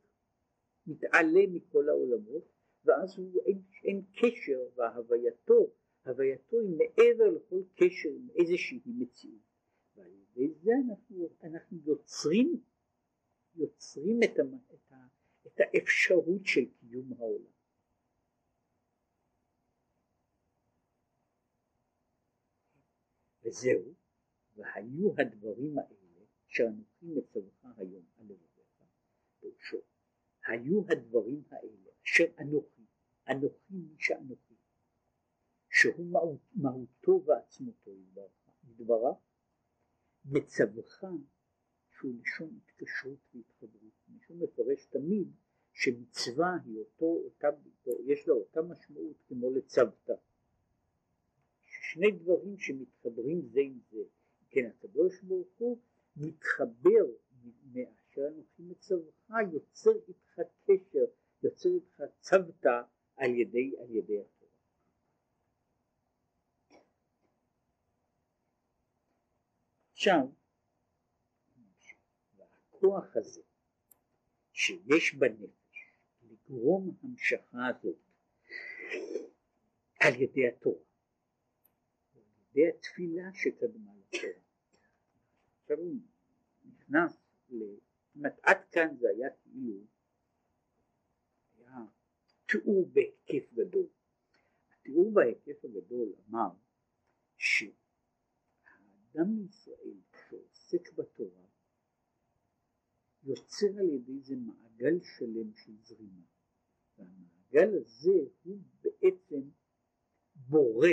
[0.86, 5.72] מתעלה מכל העולמות, ואז הוא אין, אין קשר, והווייתו,
[6.06, 9.48] הווייתו היא מעבר לכל קשר עם איזושהי מציאות.
[9.96, 12.62] ועל ידי זה אנחנו, אנחנו יוצרים,
[13.54, 15.06] יוצרים את, המ, את, ה,
[15.46, 17.58] את האפשרות של קיום העולם.
[23.44, 23.94] וזהו,
[24.56, 29.74] והיו הדברים האלה שאנוכי מצווך היום על לבביך,
[30.46, 32.82] היו הדברים האלה אשר אנוכי,
[33.28, 34.54] אנוכי מי שאנוכי,
[35.70, 37.90] שהוא מהות, מהותו ועצמותו
[38.68, 39.16] ידברך,
[40.24, 41.04] מצווך
[41.90, 45.28] שהוא לשון התקשרות והתחברות, מישהו מפרש תמיד
[45.72, 47.48] שמצווה היא אותו, אותה,
[48.04, 50.14] יש לה אותה משמעות כמו לצוותא.
[51.62, 54.02] שני דברים שמתחברים זה עם זה.
[54.50, 55.78] כן, הקדוש ברוך הוא
[56.16, 57.06] מתחבר
[57.72, 59.14] מאשר אנוכי מצווך,
[59.52, 61.04] יוצר איתך קשר,
[61.42, 62.82] יוצר איתך צוותא
[63.16, 64.50] על ידי, על ידי התורה.
[69.92, 70.26] עכשיו,
[72.68, 73.40] הכוח הזה
[74.52, 77.96] שיש בנפש לגרום המשכה הזאת
[80.00, 80.82] על ידי התורה,
[82.14, 84.40] על ידי התפילה שקדמה לתורה.
[85.62, 85.96] עכשיו הוא
[86.64, 87.20] נכנס,
[88.42, 89.74] עד כאן זה היה כאילו,
[92.48, 93.86] תיאור בהיקף גדול.
[94.72, 96.50] התיאור בהיקף הגדול אמר
[97.36, 97.78] שהאדם
[99.14, 101.46] מישראל שעוסק בתורה
[103.22, 106.22] יוצר על ידי זה מעגל שלם של זרימה
[106.98, 109.40] והמעגל הזה הוא בעצם
[110.34, 110.88] בורא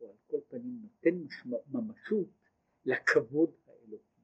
[0.00, 1.26] או על כל פנים נותן
[1.66, 2.28] ממשות
[2.84, 4.22] לכבוד האלוקי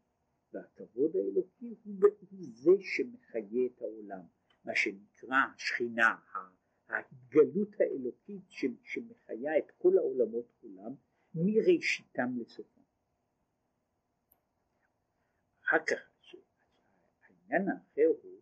[0.53, 1.95] והכבוד האלוקי הוא,
[2.31, 4.25] זה שמחיה את העולם
[4.64, 6.17] מה שנקרא השכינה
[6.88, 8.42] ההתגלות האלוקית
[8.83, 10.94] שמחיה את כל העולמות כולם
[11.35, 12.79] מראשיתם לסופם
[15.68, 15.98] אחר כך
[17.22, 18.38] העניין האחר הוא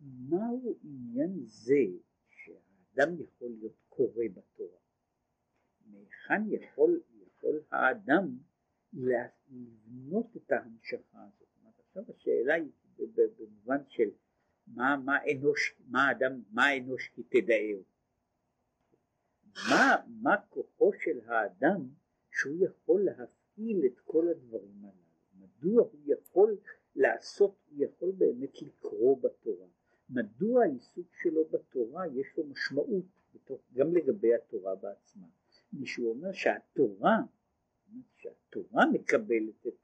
[0.00, 1.84] מהו עניין זה
[2.30, 4.78] שהאדם יכול להיות קורא בתורה?
[5.86, 8.38] מהיכן יכול, יכול האדם
[8.92, 11.48] לבנות את ההמשכה הזאת?
[11.62, 12.70] זאת עכשיו השאלה היא
[13.14, 14.10] במובן של
[14.66, 17.82] מה, מה אנוש, מה האדם, מה האנוש כי תדאהו?
[19.70, 21.88] מה, מה כוחו של האדם
[22.30, 25.04] שהוא יכול להפעיל את כל הדברים האלה?
[25.34, 26.56] מדוע הוא יכול
[26.96, 29.66] לעשות, הוא יכול באמת לקרוא בתורה,
[30.10, 35.26] מדוע העיסוק שלו בתורה יש לו משמעות בתוך, גם לגבי התורה בעצמה,
[35.72, 37.18] מישהו אומר שהתורה,
[38.16, 39.74] שהתורה מקבלת את,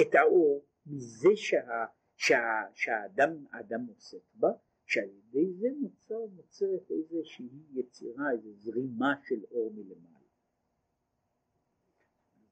[0.00, 1.84] את האור מזה שה,
[2.22, 4.48] שה, שהאדם האדם עוסק בה,
[4.86, 10.26] שעל ידי זה נוצר, נוצרת איזושהי יצירה, איזו זרימה של אור מלמעלה.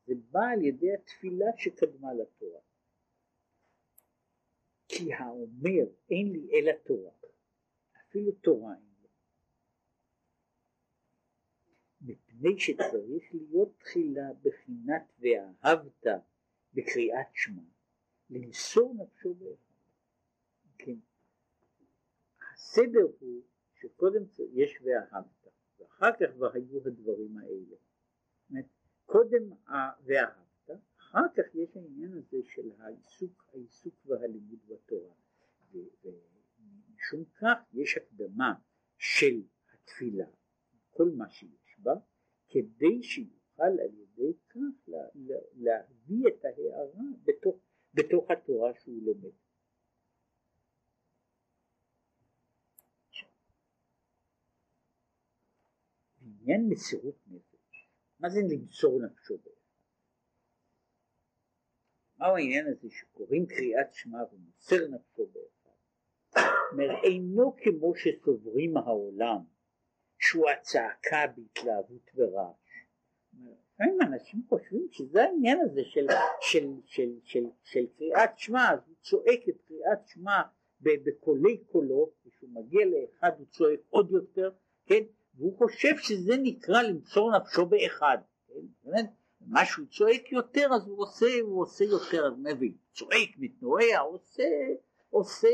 [0.06, 2.60] זה בא על ידי התפילה שקדמה לתורה.
[4.88, 7.12] כי האומר אין לי אלא תורה,
[8.00, 9.08] אפילו תורה אין לו.
[12.00, 16.06] מפני שצריך להיות תחילה בחינת ואהבת
[16.74, 17.77] בקריאת שמע,
[18.30, 19.74] למסור נפשו באחד.
[20.78, 20.96] כן.
[22.52, 23.42] הסדר הוא
[23.74, 25.46] שקודם יש ואהבת,
[25.78, 27.76] ואחר כך כבר היו הדברים האלה.
[29.06, 29.52] קודם
[30.04, 30.48] ואהבת
[30.98, 35.14] אחר כך יש העניין הזה של העיסוק, העיסוק והלימוד בתורה
[35.72, 38.54] ומשום כך יש הקדמה
[38.98, 40.26] של התפילה,
[40.90, 41.92] כל מה שיש בה,
[42.48, 47.56] כדי שיוכל על ידי כך לה, לה, להביא את ההערה בתוך,
[47.98, 49.34] בתוך התורה שהוא לומד.
[56.20, 57.88] בעניין מסירות נפש,
[58.20, 59.58] מה זה למסור נפשו בעצם?
[62.18, 65.70] מהו העניין הזה שקוראים קריאת שמע ומוסר נפשו באחד?
[66.72, 69.44] אומר אינו כמו שסוברים העולם
[70.18, 72.67] שהוא הצעקה בהתלהבות ורעש.
[73.80, 76.06] לפעמים אנשים חושבים שזה העניין הזה של,
[76.40, 80.42] של, של, של, של קריאת שמע, אז הוא צועק את קריאת שמע
[80.80, 84.50] בקולי קולות, כשהוא מגיע לאחד הוא צועק עוד יותר,
[84.86, 85.02] כן,
[85.34, 88.18] והוא חושב שזה נקרא למסור נפשו באחד,
[88.84, 89.06] כן,
[89.40, 94.48] מה שהוא צועק יותר אז הוא עושה, הוא עושה יותר, אז מבין, צועק, מתנועע, עושה,
[95.10, 95.48] עושה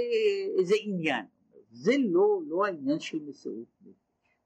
[0.58, 1.24] איזה עניין.
[1.70, 4.38] זה לא, לא העניין של מסירות נפש,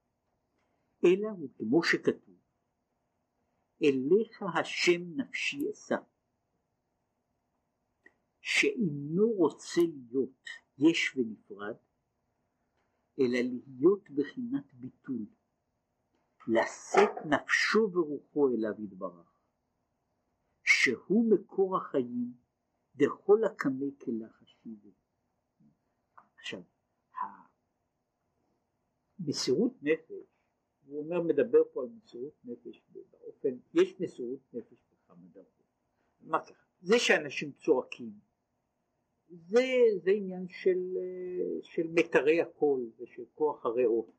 [1.05, 2.28] אלא הוא כמו שכתוב,
[3.83, 5.97] אליך השם נפשי אשא,
[8.41, 10.45] שאינו רוצה להיות
[10.79, 11.77] יש ונפרד,
[13.21, 15.27] אלא להיות בחינת ביטול.
[16.49, 19.41] לשאת נפשו ורוחו אליו יתברך,
[20.65, 22.33] שהוא מקור החיים,
[22.95, 24.93] דכל הקמא כלך השיבי.
[26.37, 26.63] עכשיו,
[29.21, 30.38] המסירות נפש,
[30.89, 35.67] הוא אומר, מדבר פה על מסירות נפש באופן, יש מסירות נפש בכמה דרכות.
[36.21, 36.65] מה ככה?
[36.81, 38.13] זה שאנשים צועקים,
[39.31, 39.65] זה,
[40.03, 40.97] זה עניין של,
[41.63, 44.19] של מיתרי הקול ושל כוח הריאות.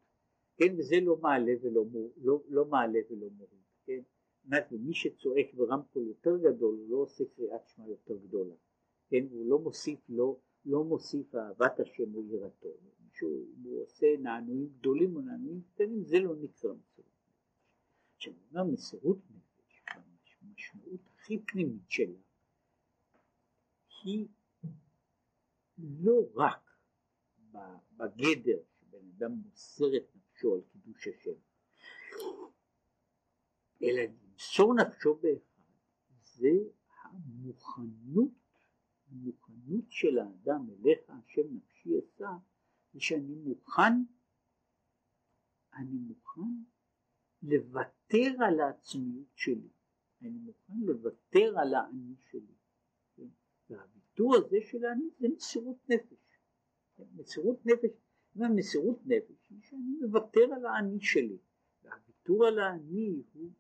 [0.59, 1.83] כן, וזה לא מעלה ולא,
[2.17, 4.01] לא, לא מעלה ולא מוריד, כן,
[4.71, 8.55] מי שצועק ברמקול יותר גדול הוא לא עושה קריאת שמע יותר גדולה,
[9.09, 12.69] כן, הוא לא מוסיף, לא, לא מוסיף אהבת השם או יראתו.
[13.21, 17.31] מישהו, אם הוא עושה נענועים גדולים או נענועים קטנים, זה לא נקרא מסירות נפש.
[18.15, 18.33] עכשיו,
[18.73, 19.83] מסירות נפש,
[20.41, 22.17] המשמעות הכי פנימית שלה,
[24.03, 24.27] היא
[25.77, 26.69] לא רק
[27.97, 31.39] בגדר שבן אדם מוסר את נפשו על קידוש השם,
[33.83, 35.63] אלא למסור נפשו באחד,
[36.23, 36.49] זה
[37.03, 38.31] המוכנות,
[39.07, 42.29] המוכנות של האדם אליך השם נפשי עשה,
[42.93, 43.93] זה שאני מוכן,
[45.73, 46.63] אני מוכן
[47.41, 49.69] לוותר על העצמיות שלי,
[50.21, 52.55] אני מוכן לוותר על האני שלי.
[53.15, 53.27] כן?
[53.69, 56.39] והוויתור הזה של האני זה מסירות נפש.
[56.95, 57.03] כן?
[57.15, 57.91] מסירות נפש,
[58.35, 61.37] מסירות נפש היא שאני מוותר על האני שלי.
[61.83, 63.51] והוויתור על האני הוא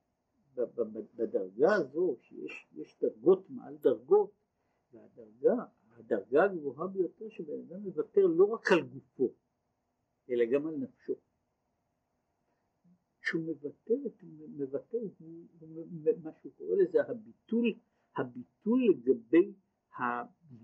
[1.15, 4.31] בדרגה הזו שיש דרגות מעל דרגות
[4.91, 5.65] והדרגה,
[5.99, 9.33] הדרגה הגבוהה ביותר שבן אדם מוותר לא רק על גופו
[10.29, 11.13] אלא גם על נפשו.
[13.21, 13.93] כשהוא מוותר,
[14.57, 15.87] מוותר הוא, הוא,
[16.23, 17.73] מה שהוא קורא לזה הביטול,
[18.17, 19.53] הביטול לגבי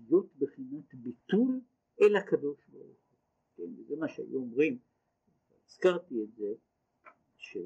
[0.08, 1.60] להיות בחינת ביטול
[2.02, 3.18] אל הקדוש ברוך הוא.
[3.56, 4.78] כן, וזה מה שהיו אומרים,
[5.66, 6.54] הזכרתי את זה,
[7.36, 7.56] ש...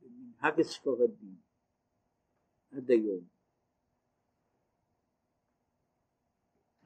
[0.00, 1.36] במנהג הספרדים
[2.70, 3.24] עד היום,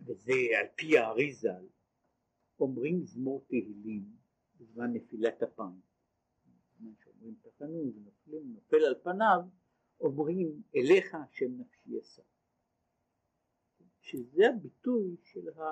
[0.06, 1.66] וזה על פי האריזל,
[2.60, 4.04] אומרים זמור תהילים
[4.60, 5.80] בזמן נפילת אפיים.
[6.46, 9.40] בזמן שאומרים תחנון ונופלים, נופל על פניו,
[10.00, 12.22] אומרים אליך השם נפשי אשא.
[14.00, 15.62] שזה הביטוי של, ה,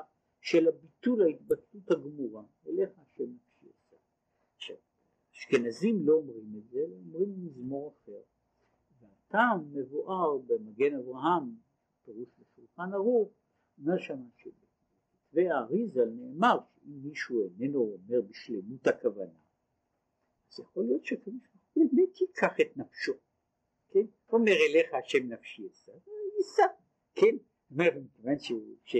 [0.40, 3.66] של הביטול ההתבטאות הגמורה, אליך השם נפשי.
[4.56, 4.76] עכשיו,
[5.32, 8.20] אשכנזים לא אומרים את זה, אלא אומרים מזמור אחר.
[9.00, 11.56] והטעם מבואר במגן אברהם,
[12.04, 13.32] פירוש לשולחן ערוך,
[13.78, 15.48] אומר שם שבכתבי
[16.16, 19.38] נאמר שאם מישהו איננו אומר בשלמות הכוונה,
[20.52, 21.42] אז יכול להיות שהקדוש
[21.76, 23.12] באמת ייקח את נפשו,
[23.88, 24.06] כן?
[24.32, 25.92] אומר אליך השם נפשי יישא,
[26.36, 26.62] יישא,
[27.14, 27.36] כן?
[27.70, 28.96] אומר, מכיוון שהוא, ש...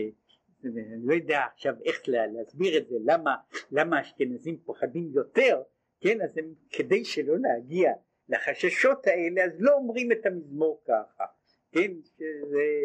[0.64, 3.36] אני לא יודע עכשיו איך להסביר את זה, למה,
[3.70, 5.62] למה האשכנזים פוחדים יותר,
[6.00, 7.92] כן, אז הם, כדי שלא להגיע
[8.28, 11.24] לחששות האלה, אז לא אומרים את המזמור ככה,
[11.72, 12.84] כן, שזה,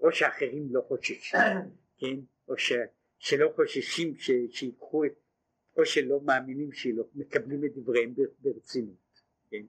[0.00, 1.40] או שאחרים לא חוששים,
[1.98, 2.16] כן,
[2.48, 2.72] או ש,
[3.18, 5.12] שלא חוששים ש, שיקחו את,
[5.76, 9.64] או שלא מאמינים שלא מקבלים את דבריהם ברצינות, כן,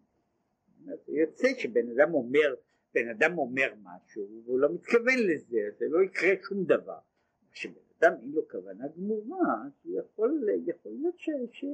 [1.08, 2.56] יוצא שבן אדם אומר,
[2.94, 7.00] בן אדם אומר משהו והוא לא מתכוון לזה, זה לא יקרה שום דבר.
[7.52, 11.66] כשבן אדם אין לו כוונה גמורה, אז הוא יכול, יכול להיות ש, ש,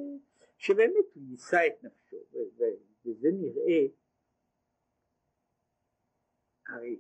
[0.58, 2.18] שבאמת הוא יישא את נפשו,
[3.06, 3.86] וזה נראה,
[6.68, 7.00] הרי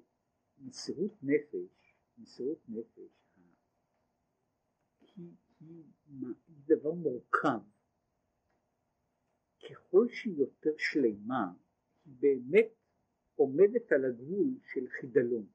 [0.59, 3.19] מסירות נפש, מסירות נפש,
[5.15, 5.83] היא, היא,
[6.47, 7.59] היא דבר מורכב.
[9.69, 11.53] ככל שהיא יותר שלמה,
[12.05, 12.67] היא באמת
[13.35, 15.47] עומדת על הגבול של חידלון.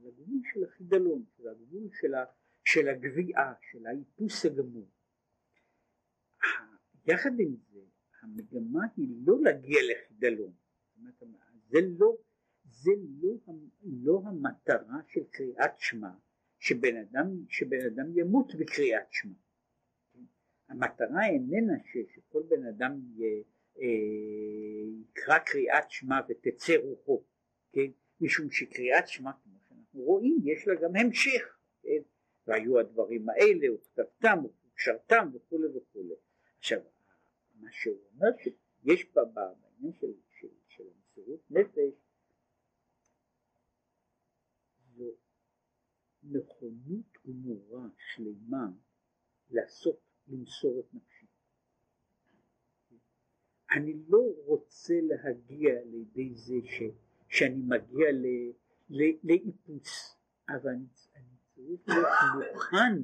[0.00, 2.24] על הגבול של החידלון, של הגבול של, ה,
[2.64, 4.88] של הגביעה, של האיפוס הגמור.
[7.06, 7.80] יחד עם זה,
[8.20, 10.52] המגמה היא לא להגיע לחידלון.
[11.68, 12.16] זה לא,
[12.80, 16.10] זה לא, לא המטרה של קריאת שמע,
[16.58, 16.96] שבן
[17.48, 19.34] שבן אדם ימות בקריאת שמע.
[20.68, 23.22] המטרה איננה ש, שכל בן אדם י,
[23.78, 23.84] אה,
[25.00, 27.24] יקרא קריאת שמע ותצא רוחו,
[27.72, 27.90] כן?
[28.20, 32.02] משום שקריאת שמע, כמו שאנחנו רואים, יש לה גם המשך, כן?
[32.46, 36.14] והיו הדברים האלה, וכתבתם, וקשרתם וכולי וכולי.
[36.58, 36.80] עכשיו,
[37.54, 42.02] מה שהוא אומר שיש בעניין של, של, של המסירות נפש
[44.96, 45.04] זו
[46.22, 48.70] נכונות גמורה שלמה
[49.50, 51.26] לעשות, למסור את נפשי.
[53.74, 56.82] אני לא רוצה להגיע לידי זה ש,
[57.28, 58.26] שאני מגיע ל,
[58.90, 60.16] ל, לאיפוס,
[60.48, 62.14] אבל אני, אני צריך להיות
[62.52, 63.02] מוכן,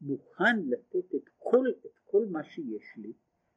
[0.00, 3.12] מוכן לתת את כל, את כל מה שיש לי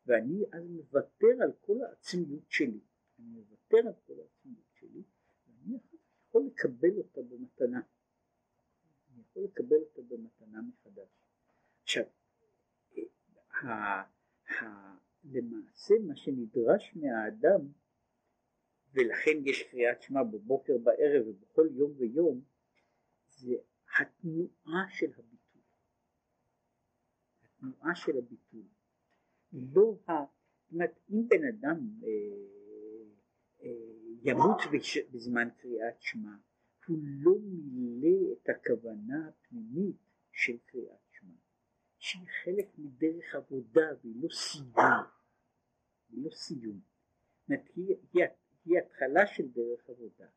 [0.06, 2.80] ואני אז מוותר על כל העצמיות שלי,
[3.20, 5.04] אני מוותר על כל העצמיות שלי
[5.48, 5.78] ואני
[6.28, 7.82] יכול לקבל אותה במתנה,
[9.36, 11.10] יכול לקבל אותה במתנה מחדש.
[11.84, 12.04] עכשיו,
[13.52, 17.62] ה, ה, למעשה מה שנדרש מהאדם
[18.94, 22.42] ולכן יש קריאת שמע בבוקר בערב ובכל יום ויום
[23.28, 23.56] זה
[24.00, 25.62] התנועה של הביטול,
[27.44, 28.64] התנועה של הביטול
[29.54, 30.12] לא ה...
[30.64, 32.10] זאת אומרת, אם בן אדם אה,
[33.64, 33.70] אה,
[34.22, 34.58] ימות.
[35.12, 36.36] בזמן קריאת שמע,
[36.88, 39.96] הוא לא מילא את הכוונה הפנימית
[40.32, 41.36] של קריאת שמע,
[42.00, 44.76] שהיא חלק מדרך עבודה והיא לא סיום,
[46.10, 46.80] היא לא סיום.
[47.48, 48.24] היא, היא,
[48.66, 50.28] היא התחלה של דרך עבודה.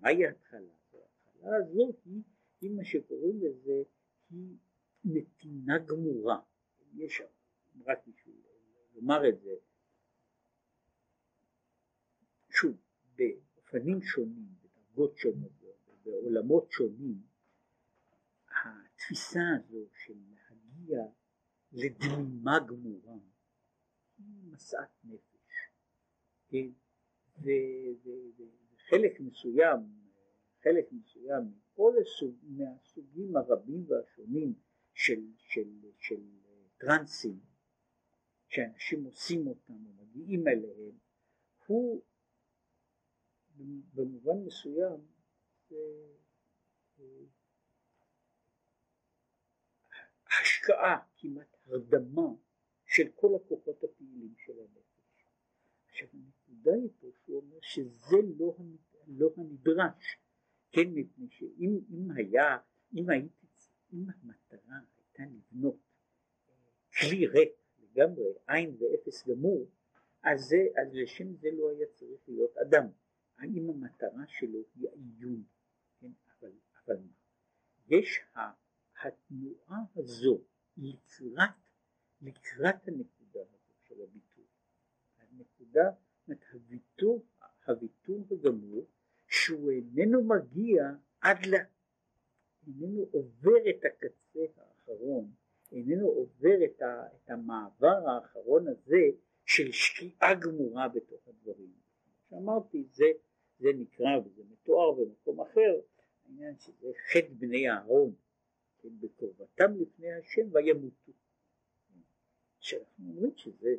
[0.00, 0.72] מהי ההתחלה?
[0.92, 2.22] ההתחלה הזאת היא,
[2.60, 3.82] היא מה שקוראים לזה,
[4.30, 4.56] היא
[5.04, 6.40] נתינה גמורה.
[6.94, 7.22] יש
[7.86, 8.36] רק בשביל
[8.94, 9.54] לומר את זה,
[12.50, 12.76] שוב,
[13.16, 15.57] באופנים שונים, בדרגות שונות,
[16.08, 17.22] בעולמות שונים,
[18.48, 21.04] התפיסה הזו של להגיע
[21.72, 23.18] לדמימה גמורה
[24.18, 25.70] היא משאת נפש,
[26.48, 26.68] כן?
[27.38, 29.80] וחלק מסוים,
[30.62, 34.54] חלק מסוים מכל הסוג, מהסוגים הרבים והשונים
[34.94, 36.20] של, של, של
[36.78, 37.40] טרנסים
[38.48, 40.98] שאנשים עושים אותם ומגיעים אליהם,
[41.66, 42.02] הוא
[43.94, 45.17] במובן מסוים
[50.40, 52.28] השקעה, כמעט הרדמה
[52.86, 55.24] של כל הכוחות הפעילים של הנפש.
[55.88, 58.56] עכשיו הנקודה היא פה שהוא אומר שזה לא,
[59.08, 60.18] לא הנדרש,
[60.72, 62.58] כן, מפני שאם אם היה,
[62.94, 63.46] אם הייתי,
[63.92, 65.76] אם המטרה הייתה לבנות
[67.00, 69.70] כלי ריק לגמרי, עין ואפס גמור,
[70.22, 72.86] אז, זה, אז לשם זה לא היה צריך להיות אדם.
[73.38, 75.57] האם המטרה שלו היא העיון, כן?
[76.94, 77.12] מה?
[77.88, 78.20] יש
[79.02, 80.40] התנועה הזו
[80.76, 81.50] לקראת,
[82.22, 84.44] לקראת הנקודה הזו של הביטוי.
[85.18, 85.90] הנקודה,
[86.26, 87.24] זאת הוויתור,
[87.66, 88.86] הוויתור הגמור,
[89.26, 90.84] שהוא איננו מגיע
[91.20, 91.54] עד ל...
[92.66, 95.30] איננו עובר את הקצה האחרון,
[95.72, 99.02] איננו עובר את, ה, את המעבר האחרון הזה
[99.44, 101.72] של שקיעה גמורה בתוך הדברים.
[102.30, 103.04] שאמרתי, זה
[103.58, 105.80] זה נקרא וזה מתואר במקום אחר,
[106.28, 108.14] העניין שזה חטא בני אהרון,
[108.78, 111.12] כן, בקרבתם לפני השם וימותו.
[112.60, 113.74] שאנחנו אומרים שזה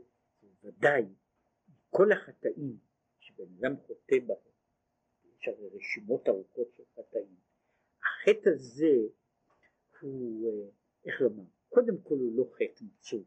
[0.64, 1.06] ודאי
[1.90, 2.78] כל החטאים
[3.20, 4.38] שבן אדם חוטא בהם,
[5.38, 7.36] יש הרי רשימות ארוכות של חטאים,
[8.02, 8.96] החטא הזה
[10.02, 10.70] הוא, אה,
[11.06, 13.24] איך לומר, קודם כל הוא לא חטא מצוי,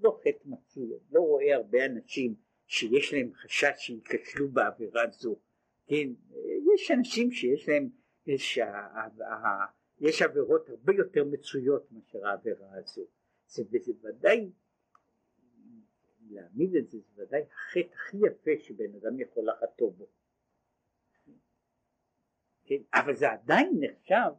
[0.00, 2.34] לא חטא מצוי, לא רואה הרבה אנשים
[2.66, 5.36] שיש להם חשש שייכשלו בעבירה זו,
[5.86, 6.08] כן,
[6.76, 7.88] יש אנשים שיש להם,
[9.98, 13.06] יש, עבירות הרבה יותר מצויות מאשר העבירה הזו,
[13.46, 13.62] זה,
[14.02, 14.50] ודאי,
[16.30, 20.06] להעמיד את זה, זה ודאי החטא הכי יפה שבן אדם יכול לחטוא בו,
[22.64, 24.32] כן, אבל זה עדיין נחשב,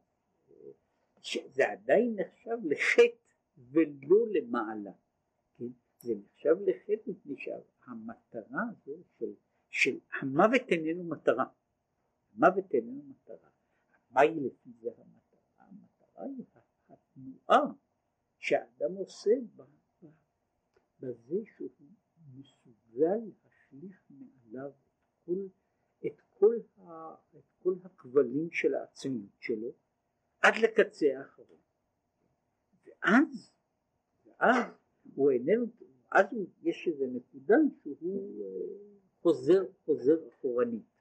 [1.48, 3.18] זה עדיין נחשב לחטא
[3.58, 4.92] ולא למעלה,
[5.58, 5.66] כן,
[6.00, 7.36] זה נחשב לחטא מפני
[7.86, 9.34] המטרה הזו של,
[9.70, 11.46] של המוות איננו מטרה,
[12.38, 13.50] המוות איננו מטרה,
[14.12, 15.40] מהי לפי זה המטרה?
[15.58, 16.46] המטרה היא
[16.90, 17.74] התנועה
[18.38, 19.32] שהאדם עושה
[21.00, 21.70] בזה שהוא
[22.34, 25.48] מסוגל להשליך מעליו את כל,
[26.06, 29.72] את כל, ה, את כל הכבלים של העצמיות שלו
[30.42, 31.58] עד לקצה האחרון.
[32.86, 33.52] ואז,
[34.26, 34.66] ואז
[35.16, 35.66] הוא איננו,
[36.12, 36.26] אז
[36.64, 38.48] יש איזו נקודה שהוא אה,
[39.22, 40.97] חוזר, חוזר אחורנית.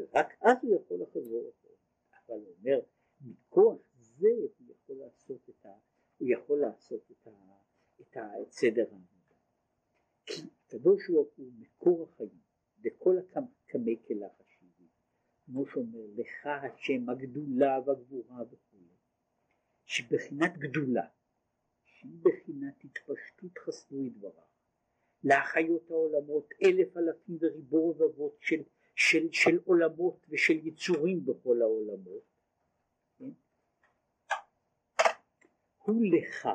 [0.00, 1.80] ורק אז הוא יכול לחזור אחורנית.
[2.26, 2.80] אבל הוא אומר,
[3.20, 4.28] מכוח זה
[4.58, 5.68] הוא יכול לעשות את, ה,
[6.18, 7.30] הוא יכול לעשות את, ה,
[8.00, 9.34] את, ה, את סדר העבודה.
[10.26, 12.40] כי הקדוש ברוך הוא מקור החיים,
[12.84, 14.88] וכל הקמי כלך השיבי.
[15.44, 18.76] כמו שאומר, לך השם הגדולה והגבורה וכו',
[19.84, 21.08] שבחינת גדולה
[21.84, 24.44] שהיא בחינת התפשטות חסדו דבריו,
[25.24, 28.62] להחיות העולמות אלף אלפים וריבו רבבות של,
[29.00, 32.22] של, של עולמות ושל יצורים בכל העולמות?
[35.78, 36.48] הוא לך,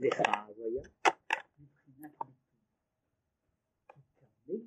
[0.00, 0.82] לך הוויה,
[1.58, 2.12] מבחינת
[4.46, 4.66] ביטוי.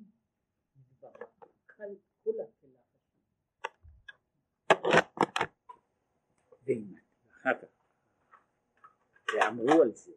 [9.34, 10.12] ואמרו על זה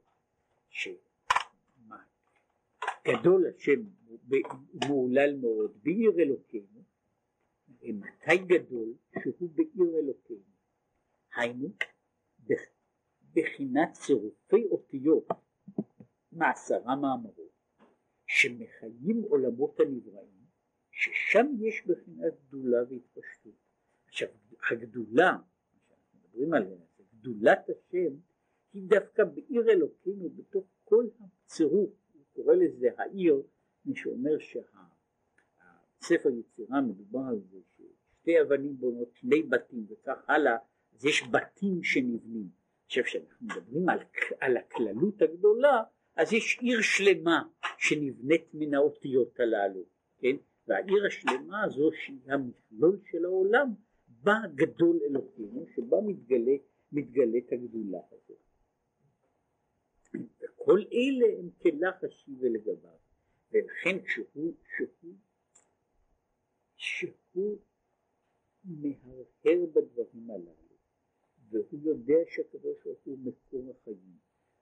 [3.09, 3.81] שגדול השם
[4.73, 6.78] מהולל מאוד בעיר אלוקינו,
[7.83, 10.53] מתי גדול שהוא בעיר אלוקינו,
[11.35, 11.69] היינו
[13.35, 15.27] בחינת צירופי אותיות
[16.31, 17.49] מעשרה מאמרות
[18.25, 20.45] שמחיים עולמות הנבראים
[20.91, 23.53] ששם יש בחינת גדולה והתפשטות.
[24.07, 24.29] עכשיו
[24.71, 25.37] הגדולה,
[25.87, 26.77] שאנחנו מדברים עליה,
[27.13, 28.15] גדולת השם
[28.73, 33.43] היא דווקא בעיר אלוקינו בתוך כל הצירוף, הוא קורא לזה העיר,
[33.85, 34.37] מי שאומר
[36.09, 40.57] שהספר יצירה מדובר על זה ששתי אבנים בונות שני בתים וכך הלאה,
[40.95, 42.49] אז יש בתים שנבנים.
[42.85, 43.99] עכשיו כשאנחנו מדברים על,
[44.39, 45.83] על הכללות הגדולה,
[46.15, 47.43] אז יש עיר שלמה
[47.77, 49.83] שנבנית מן האותיות הללו,
[50.19, 50.35] כן?
[50.67, 53.73] והעיר השלמה הזו שהיא המכלול של העולם,
[54.07, 56.55] בה גדול אלוקינו, שבה מתגלה,
[56.91, 58.37] מתגלית הגדולה הזאת.
[60.13, 62.99] וכל אלה הם כלך השיבה לגביו,
[63.51, 65.15] ולכן כשהוא, שהוא,
[66.79, 67.59] שהוא
[68.63, 70.77] מהרהר בדברים הללו,
[71.49, 74.17] והוא יודע שהקדוש ברוך הוא מקור החיים,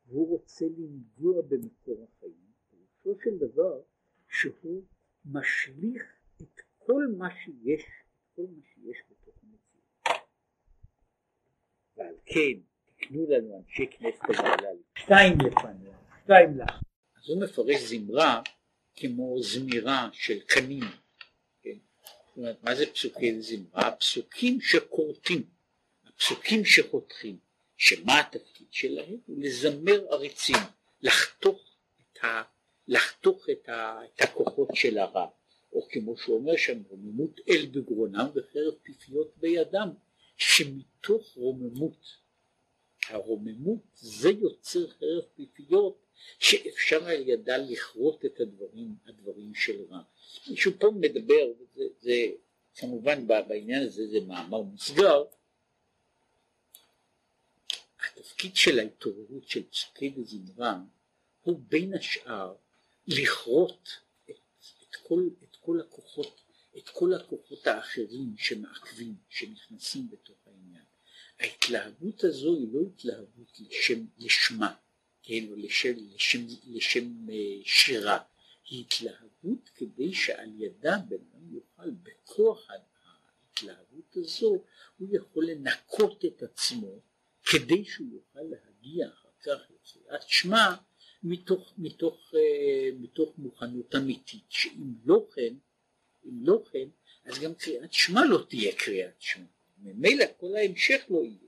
[0.06, 3.82] והוא רוצה לנגוע במקור החיים, פירושו של דבר
[4.30, 4.84] שהוא
[5.26, 6.04] משליך
[6.42, 7.84] את כל מה שיש,
[8.36, 10.22] כל מה שיש בתוך המציאות.
[11.98, 16.82] ועל כן, תקנו לנו אנשי כנסת הגדולה, שתיים לפניה, שתיים לך.
[17.18, 18.42] אז הוא מפרש זמרה
[18.96, 20.84] כמו זמירה של קנים.
[22.38, 23.92] אומרת, מה זה פסוקי זמרה?
[23.92, 25.44] פסוקים שכורתים,
[26.06, 27.38] הפסוקים שחותכים,
[27.78, 29.18] שמה התפקיד שלהם?
[29.28, 30.56] לזמר עריצים,
[31.02, 32.42] לחתוך את ה...
[32.88, 35.28] לחתוך את, ה, את הכוחות של הרע,
[35.74, 39.90] או כמו שהוא אומר שם, רוממות אל בגרונם וחרב פיפיות בידם,
[40.38, 42.06] שמתוך רוממות,
[43.10, 46.07] הרוממות זה יוצר חרב פיפיות
[46.40, 50.02] שאפשר על ידה לכרות את הדברים, הדברים של רע.
[50.50, 52.26] מישהו פה מדבר, זה, זה
[52.76, 55.24] כמובן בעניין הזה זה מאמר מוסגר,
[58.00, 60.80] התפקיד של ההתעוררות של פסוקי דזמרה
[61.42, 62.56] הוא בין השאר
[63.08, 63.90] לכרות
[64.30, 64.40] את,
[64.90, 66.42] את, כל, את כל הכוחות,
[66.78, 70.84] את כל הכוחות האחרים שמעכבים, שנכנסים בתוך העניין.
[71.40, 74.76] ההתלהבות הזו היא לא התלהבות לשם, לשמה,
[75.28, 77.32] כן, או לשם, לשם, לשם uh,
[77.66, 78.20] שירה,
[78.70, 84.64] היא התלהבות כדי שעל ידה בן אדם יוכל בכוח ההתלהבות הזו,
[84.98, 87.00] הוא יכול לנקות את עצמו
[87.44, 90.76] כדי שהוא יוכל להגיע אחר כך לקריאת שמע
[91.24, 95.54] מתוך, מתוך, אה, מתוך מוכנות אמיתית, שאם לא כן,
[96.26, 96.88] אם לא כן,
[97.26, 99.46] אז גם קריאת שמע לא תהיה קריאת שמע,
[99.78, 101.48] ממילא כל ההמשך לא יהיה.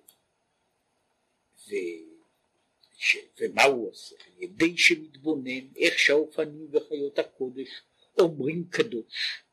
[3.01, 3.17] ש...
[3.39, 4.15] ומה הוא עושה?
[4.25, 7.69] על ידי שמתבונן איך שהאופנים וחיות הקודש
[8.19, 9.43] אומרים קדוש,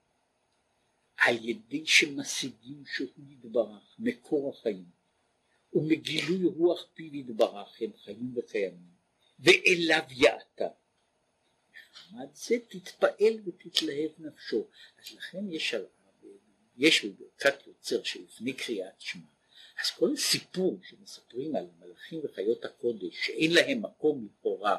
[1.16, 4.84] על ידי שמשיגים שהוא יתברך, מקור החיים,
[5.72, 8.97] ומגילוי רוח פיו יתברך הם חיים וקיימים.
[9.38, 10.68] ואליו יעתה.
[11.92, 14.66] מחמת זה תתפעל ותתלהב נפשו.
[14.99, 15.74] אז לכן יש,
[16.76, 19.36] יש בברכת יוצר שלפני קריאת שמע,
[19.81, 24.77] אז כל הסיפור שמספרים על מלאכים וחיות הקודש שאין להם מקום לכאורה,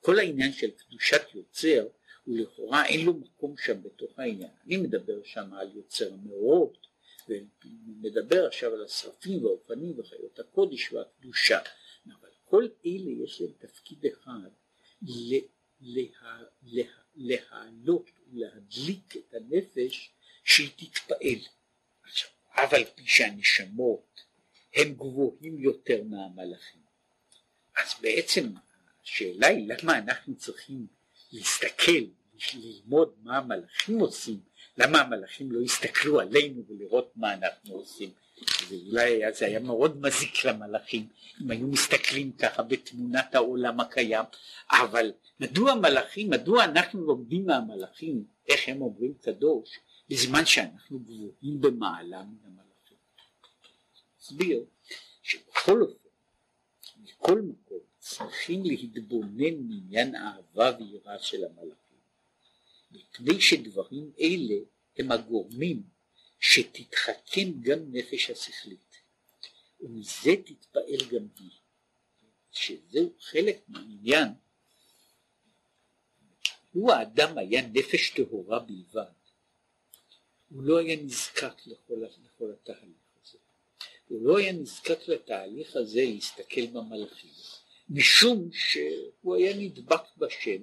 [0.00, 1.86] כל העניין של קדושת יוצר
[2.24, 4.50] הוא לכאורה אין לו מקום שם בתוך העניין.
[4.66, 6.86] אני מדבר שם על יוצר המאורות
[7.28, 11.58] ומדבר עכשיו על השרפים והאופנים וחיות הקודש והקדושה.
[12.44, 14.48] כל אלה יש להם תפקיד אחד
[15.02, 15.38] לה,
[15.80, 16.02] לה,
[16.62, 16.84] לה,
[17.14, 20.10] להעלות ולהדליק את הנפש
[20.44, 21.40] שהיא תתפעל.
[22.02, 24.23] עכשיו, אף פי שהנשמות
[24.74, 26.80] הם גבוהים יותר מהמלאכים.
[27.76, 28.52] אז בעצם
[29.04, 30.86] השאלה היא למה אנחנו צריכים
[31.32, 32.04] להסתכל,
[32.54, 34.40] ללמוד מה המלאכים עושים,
[34.78, 38.10] למה המלאכים לא יסתכלו עלינו ולראות מה אנחנו עושים.
[38.68, 41.08] זה אולי זה היה מאוד מזיק למלאכים
[41.42, 44.24] אם היו מסתכלים ככה בתמונת העולם הקיים
[44.70, 52.22] אבל מדוע מלאכים מדוע אנחנו לומדים מהמלאכים איך הם אומרים קדוש בזמן שאנחנו גבוהים במעלה
[52.22, 52.63] מן המלאכים.
[54.24, 54.64] אסביר
[55.22, 56.08] שבכל אופן
[56.96, 61.98] מכל מקום צריכים להתבונן מעניין אהבה ויראה של המלאכים.
[62.90, 64.54] מפני שדברים אלה
[64.98, 65.82] הם הגורמים
[66.40, 68.94] שתתחכם גם נפש השכלית.
[69.80, 71.50] ומזה תתפעל גם היא.
[72.52, 74.28] שזהו חלק מהעניין.
[76.72, 79.12] הוא האדם היה נפש טהורה בלבד
[80.50, 81.94] הוא לא היה נזקק לכל,
[82.24, 83.03] לכל התהליך
[84.14, 87.30] הוא לא היה נזקק לתהליך הזה להסתכל במלאכים
[87.88, 90.62] משום שהוא היה נדבק בשם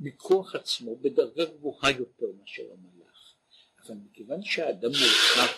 [0.00, 3.34] מכוח עצמו בדרגה גבוהה יותר מאשר המלאך.
[3.84, 5.54] אבל מכיוון שהאדם מורכב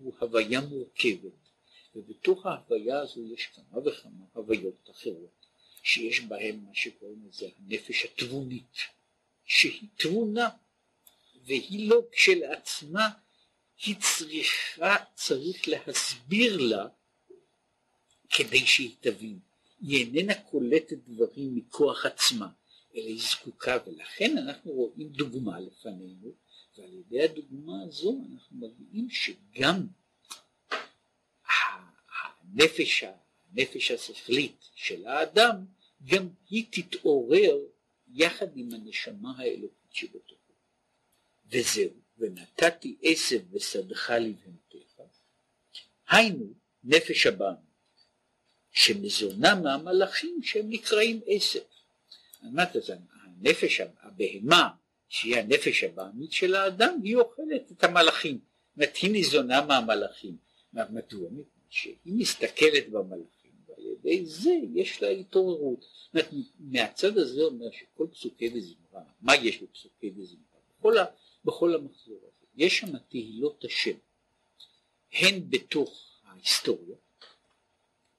[0.00, 1.48] הוא הוויה מורכבת
[1.94, 5.46] ובתוך ההוויה הזו יש כמה וכמה הוויות אחרות
[5.82, 8.76] שיש בהן מה שקוראים לזה הנפש התבונית
[9.44, 10.48] שהיא תבונה
[11.44, 13.08] והיא לא כשלעצמה
[13.86, 16.88] היא צריכה, צריך להסביר לה
[18.30, 19.38] כדי שהיא תבין.
[19.80, 22.48] היא איננה קולטת דברים מכוח עצמה,
[22.96, 26.32] אלא היא זקוקה, ולכן אנחנו רואים דוגמה לפנינו
[26.78, 29.86] ועל ידי הדוגמה הזו אנחנו מביאים שגם
[32.54, 33.04] הנפש,
[33.52, 35.64] הנפש השכלית של האדם,
[36.04, 37.58] גם היא תתעורר
[38.14, 40.52] יחד עם הנשמה האלוקית שבתוכו.
[41.52, 45.02] וזהו, ונתתי עשב ושדך לבהמתך,
[46.08, 46.46] היינו
[46.84, 47.68] נפש הבאנו,
[48.72, 51.60] שנזונה מהמלאכים שהם נקראים עשב.
[52.44, 52.76] אמרת,
[53.22, 54.68] הנפש, הבהמה,
[55.08, 58.38] שהיא הנפש הבעמית של האדם, היא אוכלת את המלאכים.
[58.76, 60.36] זאת היא ניזונה מהמלאכים.
[60.72, 61.30] מדוע?
[61.70, 65.80] שהיא מסתכלת במלאכים, ועל ידי זה יש לה התעוררות.
[65.80, 70.58] זאת אומרת, מהצד הזה אומר שכל פסוקי וזמרה, מה יש בפסוקי וזמרה?
[70.78, 71.04] בכל, ה,
[71.48, 72.46] בכל המחזור הזה.
[72.54, 73.98] יש שם תהילות השם,
[75.12, 76.96] הן בתוך ההיסטוריה,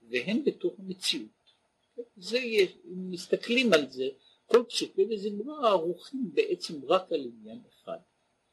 [0.02, 1.30] והן בתוך המציאות.
[2.18, 4.10] זה יש, אם מסתכלים על זה,
[4.46, 7.98] כל פסוקי וזמרה ערוכים בעצם רק על עניין אחד,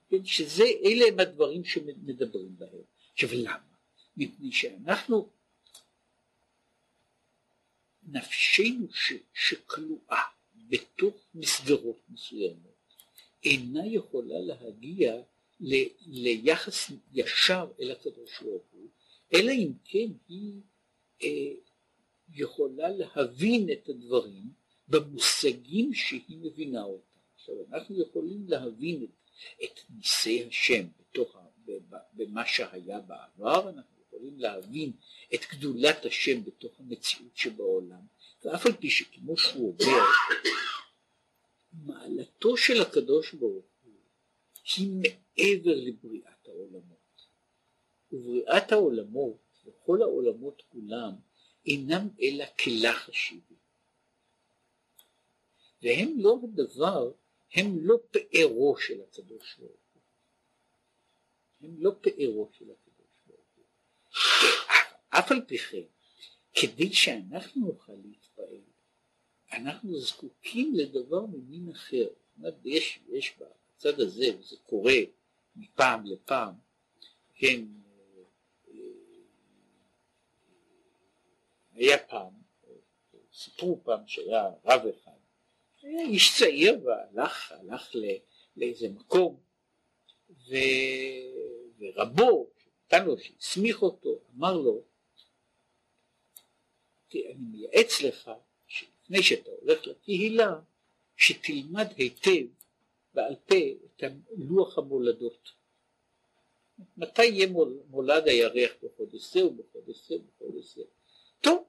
[0.08, 2.82] כן, שזה, אלה הם הדברים שמדברים בהם.
[3.12, 3.76] עכשיו למה?
[4.16, 5.28] מפני שאנחנו,
[8.02, 10.22] נפשנו ש, שכלואה
[10.54, 12.75] בתוך מסגרות מסוימות,
[13.46, 15.22] אינה יכולה להגיע
[15.60, 15.74] ל,
[16.06, 18.88] ליחס ישר אל הקדוש ברוך הוא,
[19.34, 20.60] אלא אם כן היא
[21.22, 21.52] אה,
[22.34, 24.44] יכולה להבין את הדברים
[24.88, 27.18] במושגים שהיא מבינה אותם.
[27.34, 29.10] עכשיו אנחנו יכולים להבין את,
[29.64, 31.36] את ניסי השם בתוך,
[32.12, 34.92] במה שהיה בעבר, אנחנו יכולים להבין
[35.34, 38.00] את גדולת השם בתוך המציאות שבעולם,
[38.44, 40.02] ואף על פי שכמו שהוא אומר,
[41.84, 43.92] מעלתו של הקדוש ברוך הוא
[44.76, 46.96] היא מעבר לבריאת העולמות.
[48.12, 51.12] ובריאת העולמות, וכל העולמות כולם,
[51.66, 53.54] אינם אלא כלח השיבי.
[55.82, 57.12] והם לא הדבר,
[57.52, 60.02] הם לא פארו של הקדוש ברוך הוא.
[61.60, 63.64] הם לא פארו של הקדוש ברוך הוא.
[65.08, 65.82] אף על פי כן,
[66.54, 68.25] כדי שאנחנו נוכל להתפעל,
[69.56, 72.06] אנחנו זקוקים לדבר ממין אחר.
[72.64, 74.98] יש, יש בצד הזה, וזה קורה
[75.56, 76.54] מפעם לפעם,
[77.34, 77.64] כן,
[81.72, 82.32] היה פעם,
[83.32, 85.10] סיפרו פעם שהיה רב אחד,
[85.82, 87.94] היה איש צעיר והלך הלך
[88.56, 89.40] לאיזה מקום
[90.30, 90.54] ו,
[91.78, 92.50] ורבו
[92.86, 94.82] נתן לו, שהסמיך אותו, אמר לו,
[97.14, 98.30] אני מייעץ לך
[99.06, 100.54] שלפני שאתה הולך לקהילה,
[101.16, 102.46] שתלמד היטב
[103.14, 103.54] בעל פה
[103.86, 104.04] את
[104.38, 105.52] לוח המולדות.
[106.96, 107.46] מתי יהיה
[107.90, 110.82] מולד הירח בחודש זה ובחודש זה ובחודש זה.
[111.40, 111.64] טוב,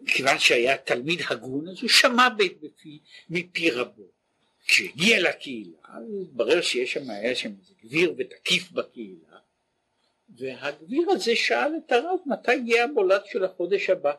[0.00, 2.98] מכיוון שהיה תלמיד הגון אז הוא שמע בפי,
[3.30, 4.06] מפי רבו.
[4.66, 9.38] כשהגיע לקהילה התברר שיש שם, היה שם איזה גביר ותקיף בקהילה
[10.28, 14.12] והגביר הזה שאל את הרב מתי יהיה המולד של החודש הבא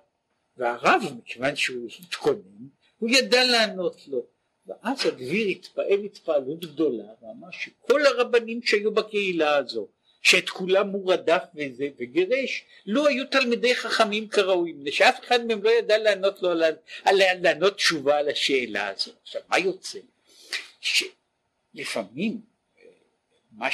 [0.58, 4.26] והרב מכיוון שהוא התכונן הוא ידע לענות לו.
[4.68, 9.88] ואז הגביר התפעל התפעלות גדולה ואמר שכל הרבנים שהיו בקהילה הזו
[10.22, 15.64] שאת כולם הוא רדף וזה וגירש לא היו תלמידי חכמים כראוי מפני שאף אחד מהם
[15.64, 16.50] לא ידע לענות לו
[17.42, 19.12] לענות תשובה על השאלה הזו.
[19.22, 20.00] עכשיו מה יוצא?
[20.82, 22.42] שלפעמים
[23.52, 23.68] מה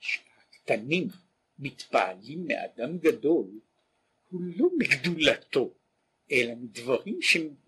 [0.00, 1.08] שהקטנים
[1.58, 3.46] מתפעלים מאדם גדול
[4.30, 5.70] הוא לא מגדולתו
[6.32, 7.18] אלא מדברים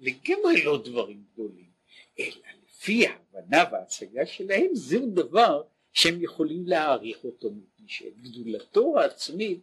[0.00, 1.70] לגמרי לא דברים גדולים
[2.18, 7.50] אלא לפי ההבנה וההשגה שלהם זהו דבר שהם יכולים להעריך אותו
[7.86, 9.60] שאת גדולתו העצמית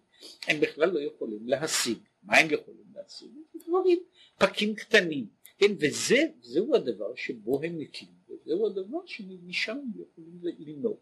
[0.48, 1.98] הם בכלל לא יכולים להשיג.
[2.24, 3.30] מה הם יכולים להשיג?
[3.56, 4.00] דברים,
[4.38, 5.28] פקים קטנים,
[5.58, 10.98] כן, וזה, זהו הדבר שבו הם נתלים, וזהו הדבר שמשם הם יכולים לנהוג.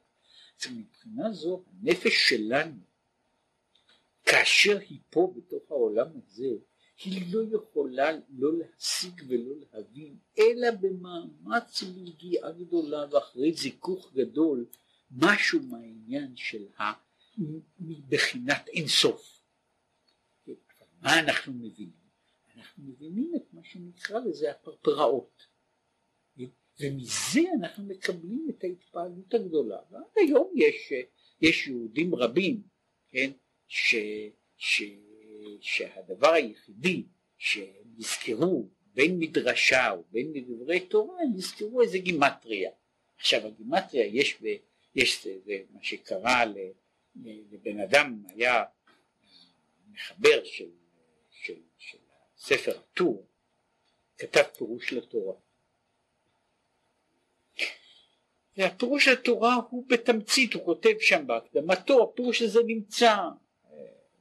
[0.61, 2.79] אז מבחינה זו הנפש שלנו,
[4.25, 6.49] כאשר היא פה בתוך העולם הזה,
[7.03, 14.65] היא לא יכולה לא להשיג ולא להבין, אלא במאמץ וביגיעה גדולה ואחרי זיכוך גדול,
[15.11, 16.83] משהו מהעניין של ה...
[17.79, 19.41] מבחינת אינסוף.
[21.01, 22.05] מה אנחנו מבינים?
[22.55, 25.55] אנחנו מבינים את מה שנקרא לזה הפרפראות.
[26.79, 29.79] ומזה אנחנו מקבלים את ההתפעלות הגדולה.
[29.91, 30.93] ועד היום יש,
[31.41, 32.63] יש יהודים רבים,
[33.09, 33.31] כן,
[33.67, 33.95] ש,
[34.57, 34.83] ש,
[35.61, 37.03] שהדבר היחידי
[37.37, 42.71] שהם יזכרו בין מדרשה ובין מדברי תורה, הם יזכרו איזה גימטריה.
[43.17, 44.55] עכשיו הגימטריה יש, ב,
[44.95, 46.43] יש זה, זה מה שקרה.
[47.51, 48.63] לבן אדם היה
[49.91, 50.69] מחבר של,
[51.31, 51.97] של, של
[52.37, 53.25] ספר הטור,
[54.17, 55.33] כתב פירוש לתורה.
[58.57, 63.15] והפירוש התורה הוא בתמצית, הוא כותב שם בהקדמתו, הפירוש הזה נמצא,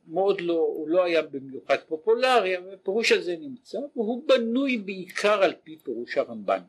[0.06, 5.54] מאוד לא, הוא לא היה במיוחד פופולרי, אבל הפירוש הזה נמצא, והוא בנוי בעיקר על
[5.62, 6.60] פי פירוש הרמב"ן.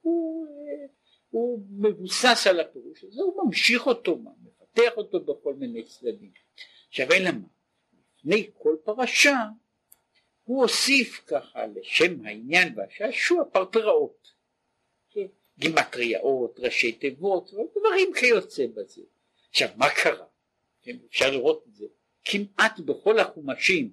[0.00, 0.86] הוא, אה,
[1.30, 6.30] הוא מבוסס על הפירוש הזה, הוא ממשיך אותו, מפתח אותו בכל מיני צדדים.
[6.88, 7.46] עכשיו אלא מה,
[8.18, 9.44] לפני כל פרשה
[10.44, 14.36] הוא הוסיף ככה לשם העניין והשעשוע פרפראות.
[15.58, 19.02] גימטריאות, ראשי תיבות, ודברים כיוצא בזה.
[19.50, 20.26] עכשיו מה קרה?
[20.82, 21.86] כן, אפשר לראות את זה
[22.28, 23.90] כמעט בכל החומשים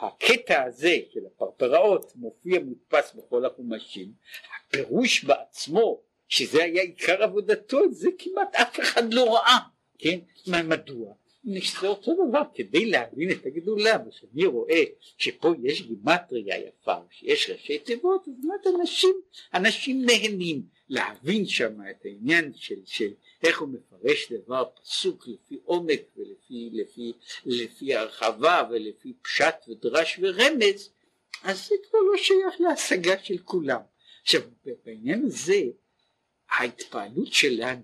[0.00, 4.12] הקטע הזה של הפרפראות מופיע מודפס בכל החומשים,
[4.56, 9.58] הפירוש בעצמו שזה היה עיקר עבודתו, זה כמעט אף אחד לא ראה,
[9.98, 10.18] כן?
[10.46, 11.14] מדוע?
[11.80, 14.82] זה אותו דבר, כדי להבין את הגדולה, וכשאני רואה
[15.18, 19.14] שפה יש גימטריה יפה, שיש ראשי תיבות, אז באמת אנשים,
[19.54, 23.12] אנשים נהנים להבין שם את העניין של, של
[23.42, 27.12] איך הוא מפרש דבר פסוק לפי עומק ולפי לפי,
[27.46, 30.90] לפי הרחבה ולפי פשט ודרש ורמז,
[31.42, 33.80] אז זה כבר לא שייך להשגה של כולם.
[34.22, 34.40] עכשיו
[34.84, 35.62] בעניין הזה
[36.50, 37.82] ההתפעלות שלנו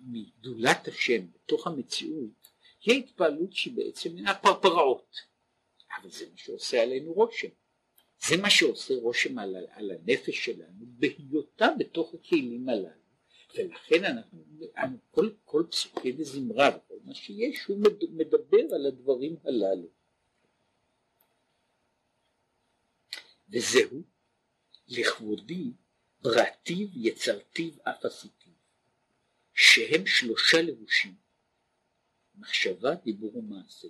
[0.00, 2.48] מגדולת השם בתוך המציאות
[2.80, 5.16] היא ההתפעלות שבעצם היא הפרפראות
[6.00, 7.48] אבל זה מה שעושה עלינו רושם
[8.20, 13.04] זה מה שעושה רושם על, על הנפש שלנו בהיותה בתוך הכלים הללו.
[13.54, 14.44] ולכן אנחנו,
[15.10, 17.78] כל, כל פסוקי וזמרה וכל מה שיש הוא
[18.10, 19.88] מדבר על הדברים הללו.
[23.48, 24.02] וזהו
[24.88, 25.72] לכבודי
[26.20, 28.52] בראתיו יצרתיו אף עשיתיו.
[29.54, 31.14] שהם שלושה לבושים
[32.34, 33.88] מחשבה דיבור ומעשה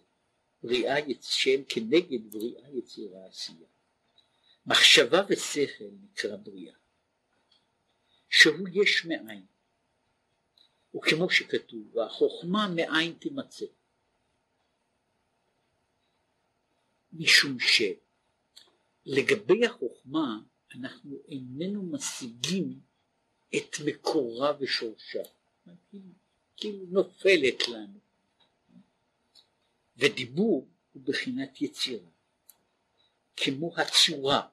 [0.63, 3.69] בריאה שהם כנגד בריאה יצירה עשייה
[4.67, 6.75] מחשבה ושכל נקרא בריאה
[8.29, 9.47] שהוא יש מאין.
[10.97, 13.65] וכמו שכתוב והחוכמה מאין תימצא.
[17.13, 17.57] משום
[19.07, 20.39] שלגבי החוכמה
[20.75, 22.81] אנחנו איננו משיגים
[23.57, 25.23] את מקורה ושורשה,
[26.57, 27.99] כאילו נופלת לנו.
[29.97, 32.09] ודיבור הוא בחינת יצירה,
[33.37, 34.49] כמו הצורה,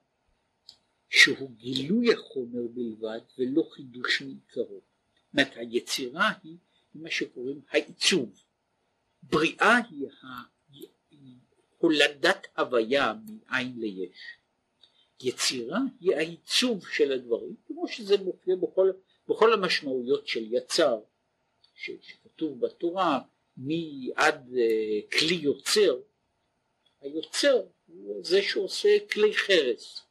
[1.11, 4.65] שהוא גילוי החומר בלבד ולא חידוש מעיקרו.
[4.65, 6.57] זאת אומרת היצירה היא
[6.95, 8.43] מה שקוראים העיצוב,
[9.23, 10.07] בריאה היא
[11.77, 14.37] הולדת הוויה מאין ליש.
[15.21, 18.91] יצירה היא העיצוב של הדברים, כמו שזה מופיע בכל,
[19.27, 20.99] בכל המשמעויות של יצר,
[21.75, 23.19] שכתוב בתורה,
[23.57, 25.99] מעד uh, כלי יוצר,
[27.01, 30.01] היוצר הוא זה שעושה כלי חרס,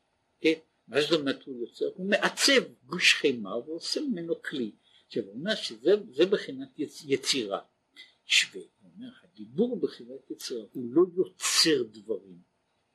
[0.41, 0.59] כן?
[0.91, 1.85] מה זאת אומרת הוא יוצר?
[1.95, 4.73] הוא מעצב גוש חימה ועושה ממנו כלי.
[5.07, 7.61] עכשיו הוא אומר שזה בחינת יצ, יצירה.
[8.27, 12.39] שווה, הוא אומר, הדיבור בחינת יצירה הוא לא יוצר דברים,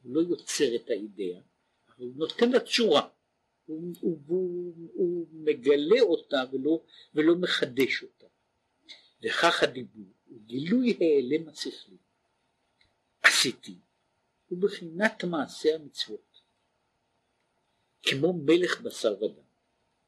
[0.03, 1.41] הוא לא יוצר את האידאה,
[1.97, 3.07] הוא נותן לה צורה,
[3.65, 6.83] הוא, הוא, הוא, הוא מגלה אותה ולא,
[7.15, 8.27] ולא מחדש אותה.
[9.23, 11.97] וכך הדיבור הוא גילוי העלם השכלי.
[13.21, 13.75] עשיתי,
[14.47, 16.34] הוא בחינת מעשה המצוות.
[18.05, 19.43] כמו מלך בשר ודם,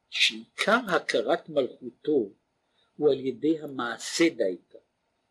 [0.10, 2.32] שעיקר הכרת מלכותו
[2.96, 4.78] הוא על ידי המעשה דייקה,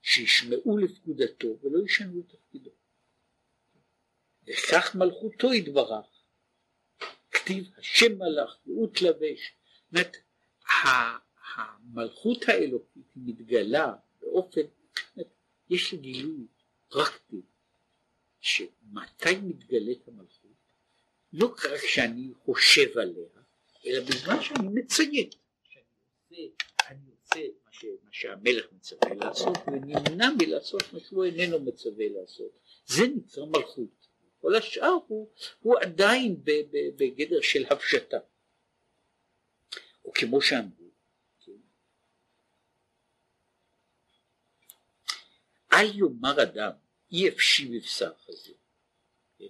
[0.02, 2.70] שישמעו לפקודתו ולא ישנו את תפקידו.
[4.46, 6.06] וכך מלכותו יתברך,
[7.30, 9.54] כתיב השם מלאך והוא תלבש.
[9.74, 10.16] זאת אומרת
[11.56, 14.60] המלכות האלוקית מתגלה באופן,
[15.70, 16.46] יש גילוי
[16.88, 17.42] פרקטי
[18.40, 20.45] שמתי מתגלית המלכות
[21.38, 23.28] לא רק שאני חושב עליה
[23.86, 25.30] אלא בזמן שאני מציין
[25.68, 32.58] שאני עושה מה, ש, מה שהמלך מצווה לעשות ונמנע מלעשות מה שהוא איננו מצווה לעשות
[32.86, 34.06] זה נקרא מלכות
[34.46, 35.30] כל השאר הוא,
[35.60, 36.44] הוא עדיין
[36.96, 38.16] בגדר של הפשטה.
[40.04, 40.90] או כמו שאמרו,
[41.40, 41.52] כן?
[45.72, 46.72] אל יאמר אדם
[47.12, 48.56] אי אפשי בבשר חזיר.
[49.38, 49.44] כן?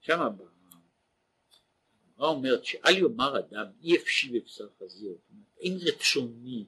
[0.00, 0.44] שם הבא,
[2.14, 5.16] הגמרא אומרת שאל יאמר אדם אי אפשי בבשר חזיר,
[5.60, 6.64] אין רצוני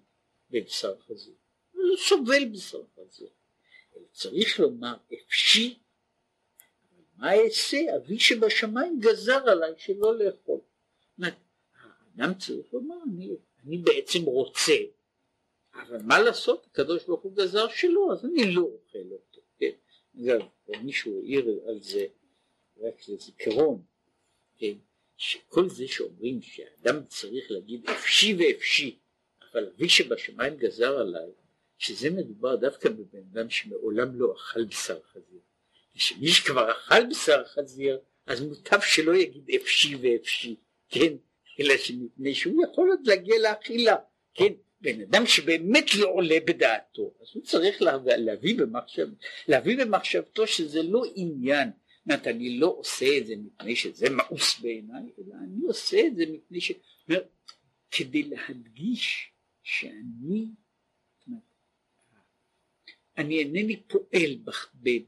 [0.50, 1.34] בבשר חזיר,
[1.74, 3.28] לא סובל בשר חזיר,
[3.96, 5.78] אלא צריך לומר אפשי
[7.16, 7.96] מה אעשה?
[7.96, 10.60] אבי שבשמיים גזר עליי שלא לאכול.
[12.18, 13.30] האדם צריך לומר, אני,
[13.66, 14.72] אני בעצם רוצה,
[15.74, 16.66] אבל מה לעשות?
[16.66, 19.40] הקדוש ברוך הוא גזר שלא, אז אני לא אוכל אותו.
[19.58, 19.70] כן?
[20.20, 20.40] אגב,
[20.82, 22.06] מישהו העיר על זה
[22.76, 23.82] רק לזיכרון,
[24.56, 24.74] כן?
[25.16, 28.98] שכל זה שאומרים שאדם צריך להגיד אפשי ואפשי,
[29.52, 31.30] אבל אבי שבשמיים גזר עליי
[31.78, 35.40] שזה מדובר דווקא בבן אדם שמעולם לא אכל בשר חזיר.
[35.96, 40.56] ושמי שכבר אכל בשר חזיר אז מוטב שלא יגיד אפשי ואפשי,
[40.88, 41.12] כן?
[41.60, 43.96] אלא שמפני שהוא יכול עוד להגיע לאכילה,
[44.34, 44.52] כן?
[44.80, 49.08] בן אדם שבאמת לא עולה בדעתו, אז הוא צריך להביא, במחשב,
[49.48, 51.70] להביא במחשבתו שזה לא עניין,
[52.06, 56.24] זאת אני לא עושה את זה מפני שזה מאוס בעיניי, אלא אני עושה את זה
[56.32, 56.72] מפני ש...
[57.90, 59.30] כדי להדגיש
[59.62, 60.46] שאני
[63.18, 64.36] אני אינני פועל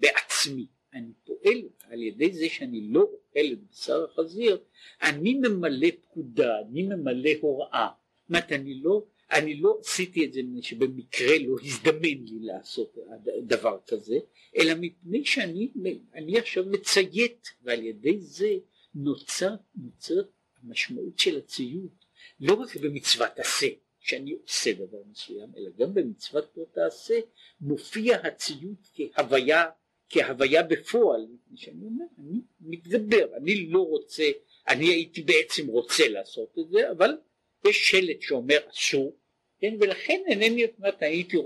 [0.00, 4.58] בעצמי, אני פועל על ידי זה שאני לא אוכל את בשר החזיר,
[5.02, 7.88] אני ממלא פקודה, אני ממלא הוראה.
[8.18, 12.94] זאת אומרת, אני לא, אני לא עשיתי את זה מפני שבמקרה לא הזדמן לי לעשות
[13.42, 14.18] דבר כזה,
[14.56, 15.70] אלא מפני שאני
[16.14, 18.54] אני עכשיו מציית, ועל ידי זה
[18.94, 20.30] נוצר, נוצרת
[20.62, 22.06] המשמעות של הציות,
[22.40, 23.66] לא רק במצוות עשה,
[24.00, 27.14] שאני עושה דבר מסוים, אלא גם במצוות לא תעשה,
[27.60, 29.64] מופיע הציות כהוויה
[30.08, 34.24] כהוויה בפועל, שאני אומר, אני מתגבר, אני לא רוצה,
[34.68, 37.16] אני הייתי בעצם רוצה לעשות את זה, אבל
[37.64, 39.16] יש שלט שאומר אסור,
[39.60, 41.36] כן, ולכן אינני, אומרת, הייתי,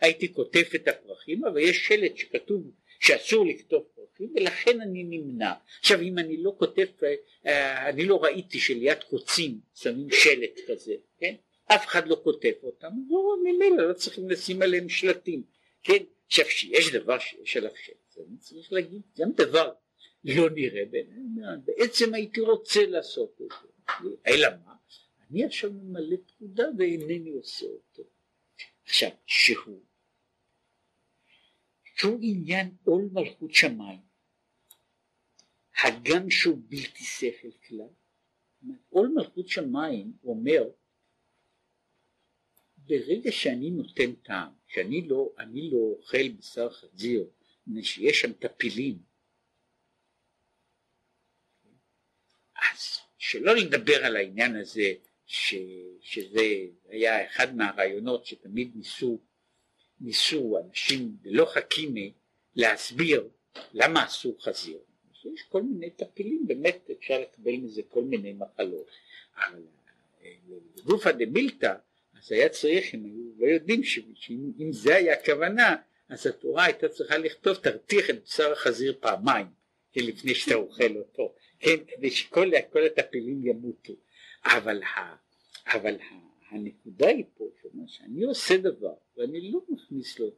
[0.00, 2.62] הייתי כותב את הפרחים, אבל יש שלט שכתוב
[3.00, 5.52] שאסור לכתוב פרחים, ולכן אני נמנע.
[5.80, 6.86] עכשיו אם אני לא כותב,
[7.46, 11.34] אה, אני לא ראיתי שליד קוצים שמים שלט כזה, כן,
[11.66, 15.42] אף אחד לא כותב אותם, לא, ממילא לא צריכים לשים עליהם שלטים,
[15.82, 19.72] כן, עכשיו שיש דבר שיש עליו שלט אני צריך להגיד גם דבר
[20.24, 20.82] לא נראה
[21.64, 23.52] בעצם הייתי רוצה לעשות את
[24.02, 24.72] זה, אלא מה?
[25.30, 28.02] אני עכשיו ממלא פקודה ואינני עושה אותו.
[28.84, 29.82] עכשיו, שהוא,
[31.96, 34.00] שהוא עניין עול מלכות שמיים,
[35.84, 37.88] הגם שהוא בלתי שכל כלל,
[38.88, 40.68] עול מלכות שמיים אומר
[42.76, 47.30] ברגע שאני נותן טעם, שאני לא, לא אוכל בשר חזיר
[47.66, 48.98] מפני שיש שם טפילים.
[52.54, 54.94] אז שלא לדבר על העניין הזה
[55.28, 55.54] ש,
[56.00, 56.46] שזה
[56.88, 59.18] היה אחד מהרעיונות שתמיד ניסו,
[60.00, 62.12] ניסו אנשים ללא חכימי
[62.56, 63.28] להסביר
[63.72, 64.78] למה אסור חזיר.
[65.34, 68.86] יש כל מיני טפילים, באמת אפשר לקבל מזה כל מיני מחלות.
[69.36, 69.62] אבל
[70.76, 71.74] לגופא דמילתא
[72.18, 75.76] אז היה צריך, הם היו לא יודעים שאם זה היה הכוונה,
[76.08, 79.46] אז התורה הייתה צריכה לכתוב תרתיח את בשר החזיר פעמיים
[79.96, 82.50] לפני שאתה אוכל אותו, כן, כדי שכל
[82.86, 83.92] הטפילים ימותו,
[84.56, 85.16] אבל, ה,
[85.66, 87.48] אבל ה, הנקודה היא פה,
[87.86, 90.30] שאני עושה דבר ואני לא מכניס לו,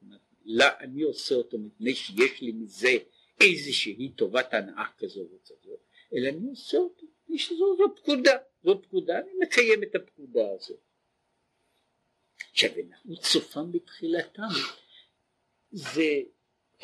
[0.45, 2.97] לא, אני עושה אותו מפני שיש לי מזה
[3.41, 5.77] איזושהי טובת הנאה כזו וכזו,
[6.15, 10.81] אלא אני עושה אותו מפני שזו פקודה, זו פקודה, אני מקיים את הפקודה הזאת.
[12.53, 14.49] עכשיו, ונעוץ סופם בתחילתם
[15.71, 16.23] זה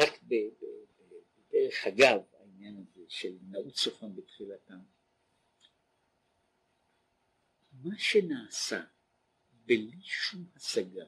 [0.00, 4.95] רק בדרך אגב העניין הזה של נעוץ סופם בתחילתם.
[7.82, 8.84] מה שנעשה
[9.50, 11.04] בלי שום השגה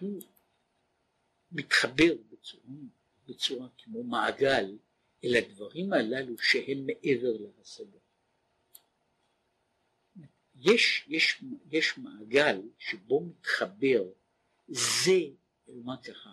[0.00, 0.22] הוא
[1.52, 2.74] מתחבר בצורה,
[3.28, 4.78] בצורה כמו מעגל
[5.24, 7.98] אל הדברים הללו שהם מעבר להשגה.
[10.54, 14.04] יש, יש, יש מעגל שבו מתחבר
[14.68, 15.20] זה,
[15.68, 16.32] מה ככה,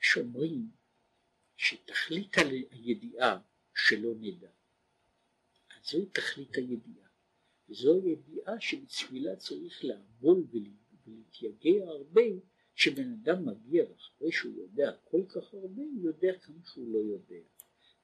[0.00, 0.70] שאומרים
[1.56, 2.36] שתכלית
[2.70, 3.38] הידיעה
[3.74, 4.50] שלא נדע,
[5.70, 7.08] אז זוהי תכלית הידיעה,
[7.68, 12.22] וזו ידיעה שבתפילה צריך לעמול ולהתייגע הרבה,
[12.74, 17.44] שבן אדם מגיע אחרי שהוא יודע כל כך הרבה, הוא יודע כמה שהוא לא יודע.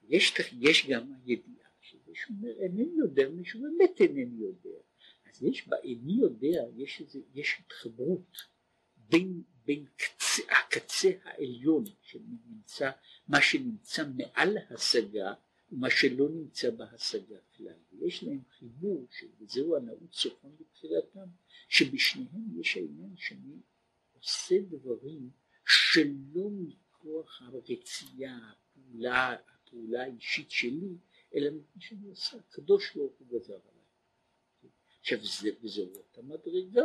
[0.03, 4.79] יש, יש גם הידיעה, שזה שאומר אינני יודע, מישהו באמת אינני יודע.
[5.29, 8.37] אז יש באיני יודע, יש, איזה, יש התחברות
[8.97, 12.91] בין בין קצה, הקצה העליון שנמצא,
[13.27, 15.33] מה שנמצא מעל ההשגה
[15.71, 17.73] ומה שלא נמצא בהשגה כלל.
[17.91, 19.07] ויש להם חיבור,
[19.39, 21.27] וזהו הנעוץ סופם בתחילתם,
[21.69, 23.55] שבשניהם יש העניין שאני
[24.17, 25.29] עושה דברים
[25.65, 30.95] שלא מכוח הרצייה, הפעולה, הפעולה האישית שלי,
[31.35, 33.79] אלא מפני שאני עושה, הקדוש ברוך הוא גזר עליי.
[34.99, 36.83] עכשיו זה, וזו אותה מדרגה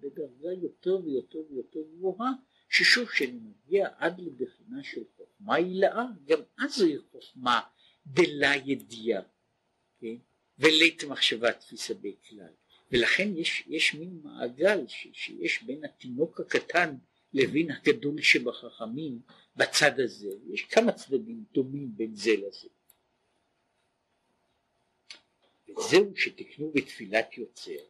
[0.00, 2.30] בדרגה יותר ויותר ויותר גבוהה,
[2.68, 5.04] ששוב כשאני מגיע עד לבחינה של
[5.38, 7.60] חוכמה הילאה, גם אז זוהי חוכמה
[8.06, 9.22] דלה ידיעה,
[10.00, 10.16] כן?
[10.58, 12.52] ולית מחשבה תפיסה בכלל.
[12.92, 16.96] ולכן יש, יש מין מעגל ש, שיש בין התינוק הקטן
[17.32, 19.20] לבין הגדול שבחכמים
[19.56, 22.68] בצד הזה, יש כמה צדדים דומים בין זה לזה.
[25.78, 27.84] וזהו שתקנו בתפילת יוצר,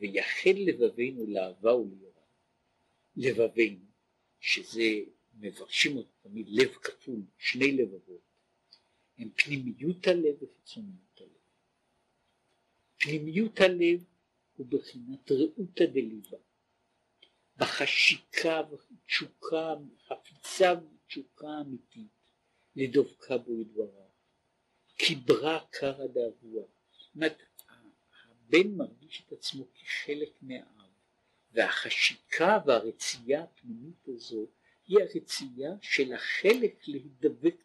[0.00, 2.22] ויחל לבבינו לאהבה וליראה.
[3.16, 3.84] לבבינו,
[4.40, 4.90] שזה
[5.40, 8.20] מברשים אותו תמיד לב כפול, שני לבבות,
[9.18, 11.28] הם פנימיות הלב וחיצוניות הלב.
[12.98, 14.04] פנימיות הלב
[14.56, 16.36] הוא בחינת ראותא דליבה,
[17.56, 19.74] בחשיקה ותשוקה,
[20.06, 22.08] חפיצה ותשוקה אמיתית,
[22.76, 24.06] לדבקה בו ידברה,
[24.96, 26.64] קיברה קרא דאבוה.
[26.92, 27.42] זאת אומרת,
[28.24, 30.90] הבן מרגיש את עצמו כחלק מהאב,
[31.52, 34.46] והחשיקה והרצייה הפנימית הזו
[34.88, 37.56] היא הרצייה של החלק להידבק,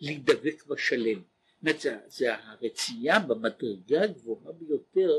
[0.00, 1.22] להידבק בשלם.
[1.62, 5.10] זאת זה הרצייה במדרגה הגבוהה ביותר,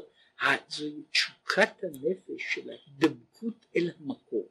[0.69, 4.49] זוהי תשוקת הנפש של ההידבקות אל המקור.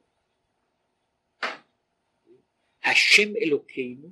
[2.85, 4.11] השם אלוקינו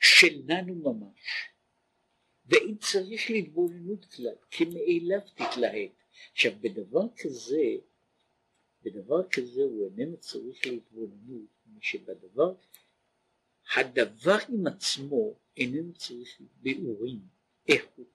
[0.00, 1.50] שלנו ממש,
[2.46, 5.90] ואם צריך להתבוננות כלל, כמאליו תתלהט.
[6.32, 7.62] עכשיו בדבר כזה,
[8.82, 12.54] בדבר כזה הוא איננו צריך להתבוננות, שבדבר,
[13.76, 17.20] הדבר עם עצמו איננו צריך ביאורים,
[17.68, 18.06] איך הוא.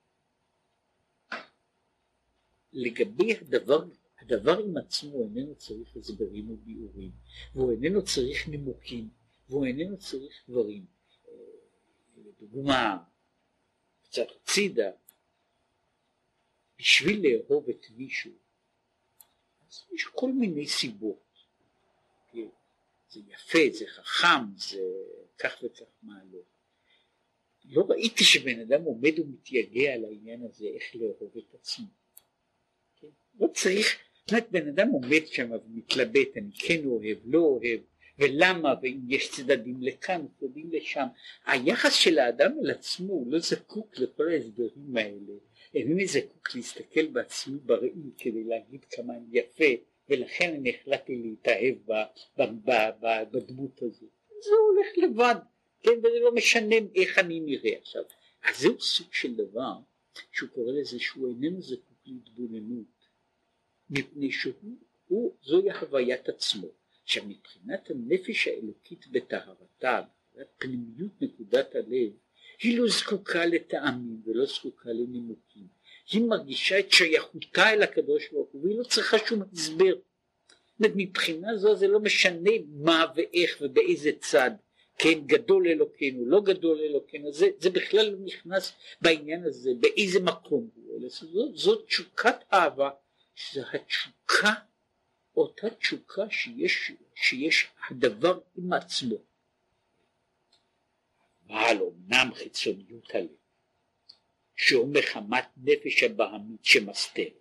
[2.74, 3.86] לגבי הדבר,
[4.20, 7.12] הדבר עם עצמו איננו צריך הסברים וביאורים,
[7.56, 9.10] והוא איננו צריך נימוקים,
[9.50, 10.86] והוא איננו צריך דברים.
[12.18, 13.04] לדוגמה,
[14.04, 14.92] קצת הצידה,
[16.78, 18.32] בשביל לאהוב את מישהו,
[19.68, 21.29] אז יש כל מיני סיבות.
[23.10, 24.82] זה יפה, זה חכם, זה
[25.40, 26.50] כך וכך מעלות.
[27.66, 31.86] לא ראיתי שבן אדם עומד ומתייגע על העניין הזה איך לאהוב את עצמו.
[33.02, 33.08] כן?
[33.40, 33.98] לא צריך,
[34.30, 37.80] זאת בן אדם עומד שם ומתלבט, אני כן אוהב, לא אוהב,
[38.20, 41.06] ולמה, ואם יש צדדים לכאן, צדדים לשם.
[41.46, 45.34] היחס של האדם אל עצמו, הוא לא זקוק לכל ההסברים האלה.
[45.74, 51.92] אינני זקוק להסתכל בעצמי בראי כדי להגיד כמה אני יפה, ולכן אני החלטתי להתאהב ב,
[52.38, 54.06] ב, ב, ב, בדמות הזו.
[54.30, 55.36] זה הולך לבד,
[55.84, 58.04] כן, וזה לא משנה איך אני נראה עכשיו.
[58.44, 59.74] אז זהו סוג של דבר
[60.32, 62.86] שהוא קורא לזה שהוא איננו זקוק להתבוננות,
[63.90, 66.68] מפני שהוא, הוא, זוהי הוויית עצמו.
[67.04, 70.02] עכשיו מבחינת הנפש האלוקית בטהרתה,
[70.58, 72.12] פנימיות נקודת הלב,
[72.64, 75.68] היא לא זקוקה לטעמים ולא זקוקה לנימוקים.
[76.12, 79.94] היא מרגישה את שייכותה אל הקדוש ברוך הוא והיא לא צריכה שום הסבר.
[80.80, 84.52] מבחינה זו זה לא משנה מה ואיך ובאיזה צד,
[84.98, 90.70] כן גדול אלוקינו, לא גדול אלוקינו, זה, זה בכלל לא נכנס בעניין הזה, באיזה מקום
[90.76, 92.90] הוא, זאת, זאת תשוקת אהבה,
[93.36, 94.54] שזו התשוקה,
[95.36, 99.16] אותה תשוקה שיש, שיש הדבר עם עצמו.
[101.48, 103.39] אבל אמנם חיצוניות הלב
[104.62, 107.34] שהוא מחמת נפש הבהמית שמסתרת.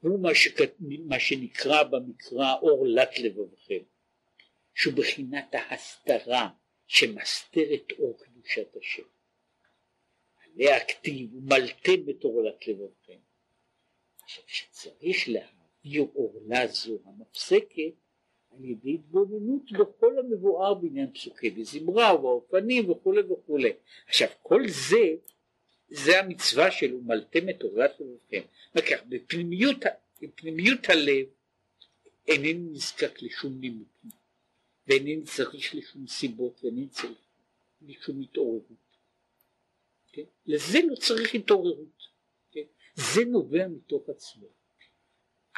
[0.00, 0.60] הוא מה, שכ...
[1.06, 3.82] מה שנקרא במקרא אור לת לבבכם,
[4.74, 6.48] שהוא בחינת ההסתרה
[6.86, 9.02] שמסתרת אור קדושת השם.
[10.44, 13.18] עליה כתיב ומלתם את אורלת לבבכם.
[14.22, 17.94] עכשיו שצריך להעביר אורלה זו המפסקת
[18.50, 23.72] על ידי התבוננות בכל המבואר בעניין פסוקי וזמרה ובאופנים וכולי וכולי.
[24.06, 25.16] עכשיו כל זה
[25.92, 27.90] זה המצווה של ומלתם את תורת.
[28.74, 29.76] וכך בפנימיות,
[30.22, 31.26] בפנימיות הלב
[32.28, 34.10] אינני נזקק לשום נימוקים
[34.86, 37.18] ואינני צריך לשום סיבות ואינני צריך
[37.82, 38.62] לשום התעוררות.
[40.12, 40.22] כן?
[40.46, 42.08] לזה לא צריך התעוררות.
[42.52, 42.64] כן?
[42.94, 44.46] זה נובע מתוך עצמו.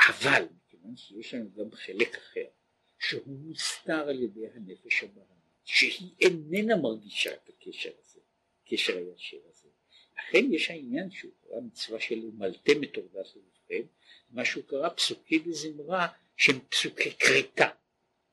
[0.08, 2.46] אבל מכיוון שיש לנו גם חלק אחר
[2.98, 5.24] שהוא מוסתר על ידי הנפש הבאה
[5.64, 8.20] שהיא איננה מרגישה את הקשר הזה,
[8.64, 9.53] קשר הישיר הזה.
[10.28, 13.86] לכן יש העניין שהוא קרא מצווה של ומלתם את עורדת לבבכם,
[14.30, 17.68] מה שהוא קרא פסוקי דזמרה שהם פסוקי כריתה,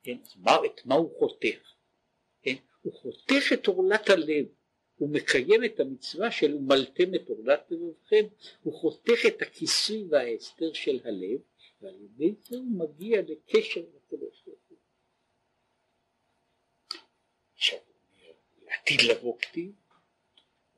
[0.02, 0.16] כן?
[0.22, 1.74] אז מה, את מה הוא חותך?
[2.42, 2.54] כן?
[2.82, 4.46] הוא חותך את עורלת הלב,
[4.96, 8.24] הוא מקיים את המצווה של ומלתם את עורלת לבבכם,
[8.62, 11.40] הוא חותך את הכיסוי וההסתר של הלב,
[11.80, 14.78] ועל ידי זה הוא מגיע לקשר לקדוש ברוך הוא.
[17.54, 17.78] עכשיו,
[18.66, 19.81] לעתיד לבוא כתיב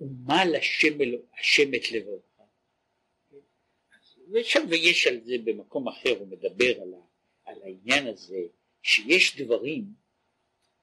[0.01, 0.99] ומל השם,
[1.39, 2.35] השם את לבבך.
[4.33, 7.01] ושם ויש על זה במקום אחר, הוא מדבר על, ה,
[7.45, 8.41] על העניין הזה,
[8.83, 9.85] שיש דברים,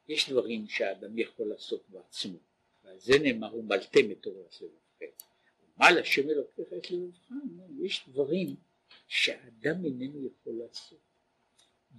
[0.07, 2.37] יש דברים שהאדם יכול לעשות בעצמו,
[2.83, 5.25] ועל זה נאמר ומלתם את תורת לבבכם.
[5.77, 7.29] ומל השם אלוקיך את לבבך,
[7.85, 8.55] יש דברים
[9.07, 10.99] שהאדם איננו יכול לעשות.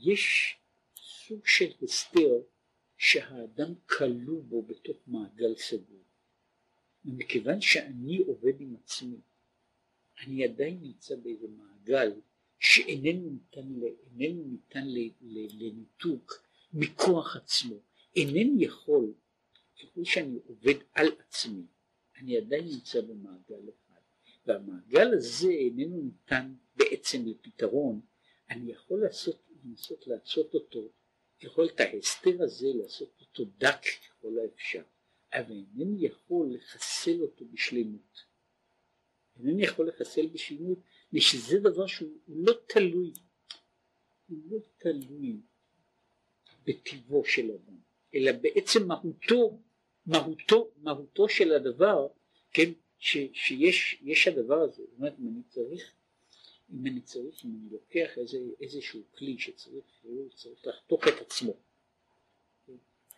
[0.01, 0.57] יש
[0.97, 2.43] סוג של הסתר
[2.97, 6.03] שהאדם כלוא בו בתוך מעגל סגור.
[7.05, 9.17] ומכיוון שאני עובד עם עצמי,
[10.25, 12.13] אני עדיין נמצא באיזה מעגל
[12.59, 13.69] שאיננו ניתן,
[14.21, 14.85] איננו ניתן
[15.61, 16.43] לניתוק
[16.73, 17.75] מכוח עצמו,
[18.17, 19.13] אינני יכול,
[19.83, 21.63] ככל שאני עובד על עצמי,
[22.17, 24.01] אני עדיין נמצא במעגל אחד,
[24.47, 28.01] והמעגל הזה איננו ניתן בעצם לפתרון,
[28.51, 30.89] אני יכול לעשות, לנסות לעשות אותו,
[31.43, 34.83] יכול את ההסתר הזה לעשות אותו דק ככל האפשר,
[35.33, 38.25] אבל אינני יכול לחסל אותו בשלמות.
[39.39, 40.79] אינני יכול לחסל בשלמות,
[41.13, 43.13] ושזה דבר שהוא לא תלוי,
[44.29, 45.37] הוא לא תלוי
[46.67, 47.77] בטיבו של אדם,
[48.15, 49.59] אלא בעצם מהותו,
[50.07, 52.09] מהותו, מהותו של הדבר,
[52.53, 55.93] כן, ש, שיש הדבר הזה, זאת אומרת אם אני צריך,
[56.73, 59.85] אם אני צריך, אם אני לוקח איזה, איזשהו כלי שצריך
[60.35, 61.55] צריך לחתוך את עצמו,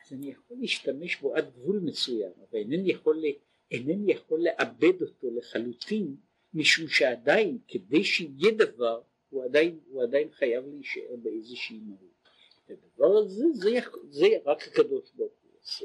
[0.05, 3.23] אז אני יכול להשתמש בו עד גבול מסוים, אבל אינני יכול,
[3.71, 6.17] אינני יכול לאבד אותו לחלוטין,
[6.55, 12.29] משום שעדיין כדי שיהיה דבר הוא עדיין, הוא עדיין חייב להישאר באיזושהי מהות.
[12.69, 13.71] הדבר הזה זה,
[14.11, 15.85] זה רק הקדוש ברוך הוא עושה.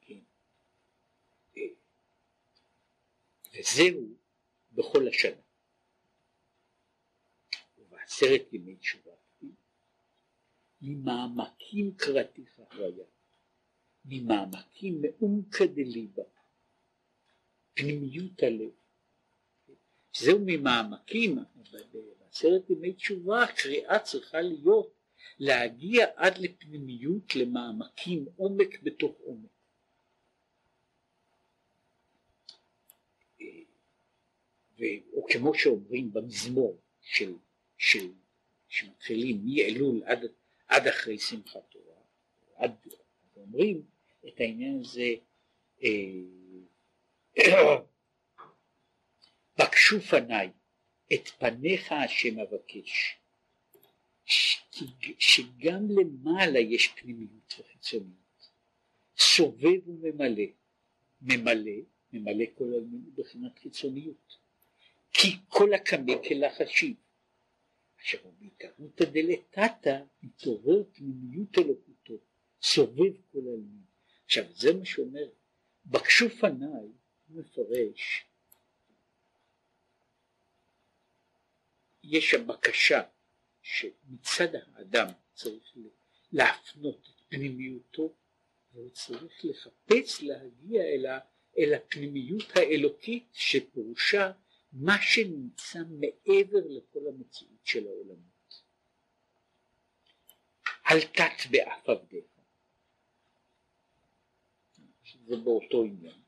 [0.00, 0.18] כן.
[3.54, 4.06] וזהו
[4.72, 5.40] בכל השנה.
[7.78, 9.05] ובעשרת ימי תשובה
[10.80, 13.04] ממעמקים קראתיך היה,
[14.04, 16.22] ממעמקים מעומקא דליבה,
[17.74, 18.70] פנימיות הלב.
[20.16, 21.38] זהו ממעמקים,
[22.18, 24.94] בעשרת ימי תשובה הקריאה צריכה להיות
[25.38, 29.50] להגיע עד לפנימיות, למעמקים, עומק בתוך עומק.
[35.12, 37.34] או כמו שאומרים במזמור של,
[37.78, 38.12] של,
[38.68, 40.24] שמתחילים מאלול עד,
[40.68, 42.00] עד אחרי שמחת תורה,
[42.56, 42.72] עד,
[43.36, 43.82] אומרים
[44.28, 45.14] את העניין הזה
[45.82, 45.88] אה,
[49.58, 50.50] בקשו פניי
[51.14, 53.16] את פניך השם אבקש.
[55.18, 58.50] שגם למעלה יש פנימיות וחיצוניות
[59.18, 60.44] סובב וממלא.
[61.20, 61.72] ממלא
[62.12, 64.38] ממלא כל העניין בחינת חיצוניות.
[65.12, 66.96] כי כל הקמא כלחשיב
[68.06, 72.14] עכשיו בעיקרותא דלתתא מתעורר פנימיות אלוקותו
[72.62, 73.84] סובב כל העניין
[74.24, 75.28] עכשיו זה מה שאומר
[75.86, 76.88] בקשו פניי
[77.28, 78.24] מפרש
[82.04, 83.02] יש הבקשה
[83.62, 85.76] שמצד האדם צריך
[86.32, 88.14] להפנות את פנימיותו
[88.72, 91.18] והוא צריך לחפש להגיע אל, ה,
[91.58, 94.32] אל הפנימיות האלוקית שפירושה
[94.72, 98.62] מה שנמצא מעבר לכל המציאות של העולמות.
[100.90, 102.24] אל תת באף עבדיך.
[105.26, 106.20] זה באותו עניין.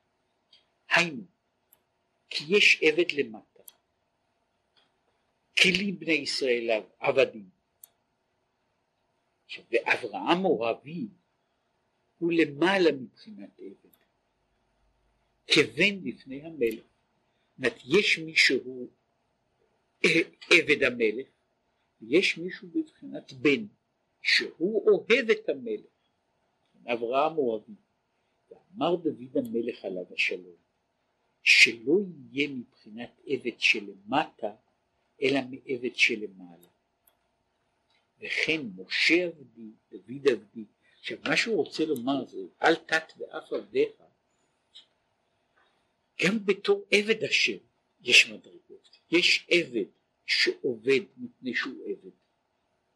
[0.90, 1.23] היינו,
[2.31, 3.62] כי יש עבד למטה
[5.62, 7.51] כלי בני ישראל עבדים.
[9.44, 11.06] עכשיו, ואברהם אוהבי
[12.19, 13.90] הוא למעלה מבחינת עבד,
[15.47, 16.85] כבן לפני המלך.
[16.85, 18.89] זאת אומרת, יש מישהו
[20.51, 21.27] עבד המלך,
[22.01, 23.66] ויש מישהו בבחינת בן,
[24.23, 25.91] שהוא אוהב את המלך.
[26.87, 27.73] אברהם אוהבי.
[28.51, 30.57] ואמר דוד המלך עליו השלום,
[31.43, 31.99] שלא
[32.33, 34.55] יהיה מבחינת עבד שלמטה
[35.23, 36.69] אלא מעבד שלמעלה.
[38.20, 40.65] וכן משה עבדי, דוד עבדי.
[41.01, 43.91] עכשיו מה שהוא רוצה לומר זה אל תת ואף עבדיך
[46.25, 47.59] גם בתור עבד השם
[48.01, 48.68] יש מדרגות.
[49.11, 49.85] יש עבד
[50.27, 52.11] שעובד מפני שהוא עבד.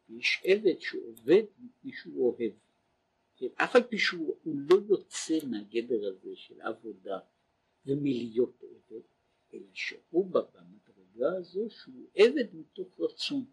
[0.08, 2.52] ויש עבד שעובד מפני שהוא אוהב.
[3.56, 7.18] אף על פי שהוא לא יוצא מהגדר הזה של עבודה
[7.86, 9.00] ומלהיות עבד,
[9.54, 13.44] אלא שהוא במדרגה הזו שהוא עבד מתוך רצון,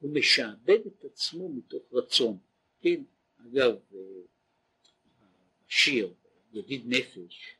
[0.00, 2.38] הוא משעבד את עצמו מתוך רצון,
[2.80, 3.02] כן,
[3.36, 3.76] אגב
[5.68, 6.14] השיר
[6.52, 7.56] ידיד נפש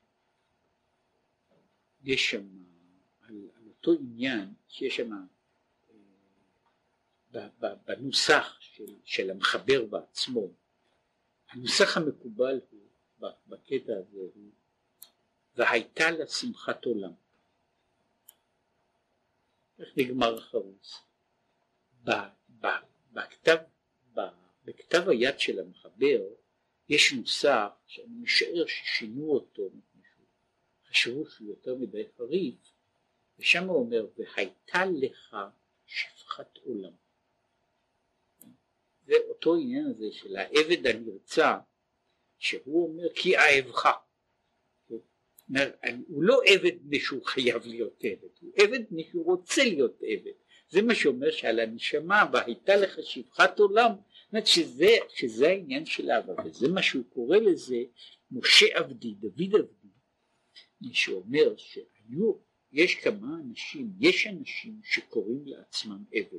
[2.04, 2.46] יש שם
[3.86, 5.12] אותו עניין שיש שם
[7.34, 7.48] אה,
[7.84, 10.48] בנוסח של, של המחבר בעצמו
[11.48, 14.50] הנוסח המקובל הוא בקטע הזה הוא
[15.56, 17.12] והייתה לה שמחת עולם
[19.78, 20.94] איך נגמר החרוץ.
[23.12, 23.56] בכתב,
[24.64, 26.20] בכתב היד של המחבר
[26.88, 29.62] יש נוסח שאני משער ששינו אותו
[30.88, 32.71] חשבו שהוא יותר מדי חריף
[33.38, 35.36] ושם הוא אומר והייתה לך
[35.86, 36.92] שפחת עולם.
[39.06, 41.58] זה אותו עניין הזה של העבד הנרצע
[42.38, 43.88] שהוא אומר כי אהבך.
[46.08, 50.32] הוא לא עבד מפני שהוא חייב להיות עבד, הוא עבד מפני שהוא רוצה להיות עבד.
[50.68, 56.32] זה מה שאומר שעל הנשמה והייתה לך שפחת עולם, זאת אומרת שזה, העניין של אהבה,
[56.44, 57.76] וזה מה שהוא קורא לזה
[58.30, 62.34] משה עבדי, דוד עבדי, שאומר שהיו,
[62.72, 66.38] יש כמה אנשים, יש אנשים שקוראים לעצמם עבד,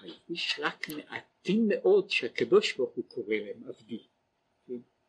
[0.00, 4.02] אבל יש רק מעטים מאוד שהקדוש ברוך הוא קורא להם עבדי.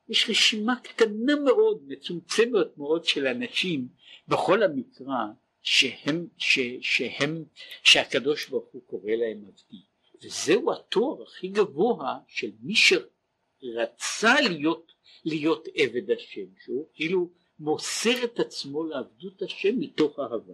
[0.09, 3.87] יש רשימה קטנה מאוד, מצומצמת מאוד של אנשים
[4.27, 5.25] בכל המקרא
[5.61, 7.43] שהם, ש, שהם,
[7.83, 9.81] שהקדוש ברוך הוא קורא להם עבדי.
[10.23, 14.91] וזהו התואר הכי גבוה של מי שרצה להיות,
[15.25, 20.53] להיות עבד השם, שהוא כאילו מוסר את עצמו לעבדות השם מתוך אהבה.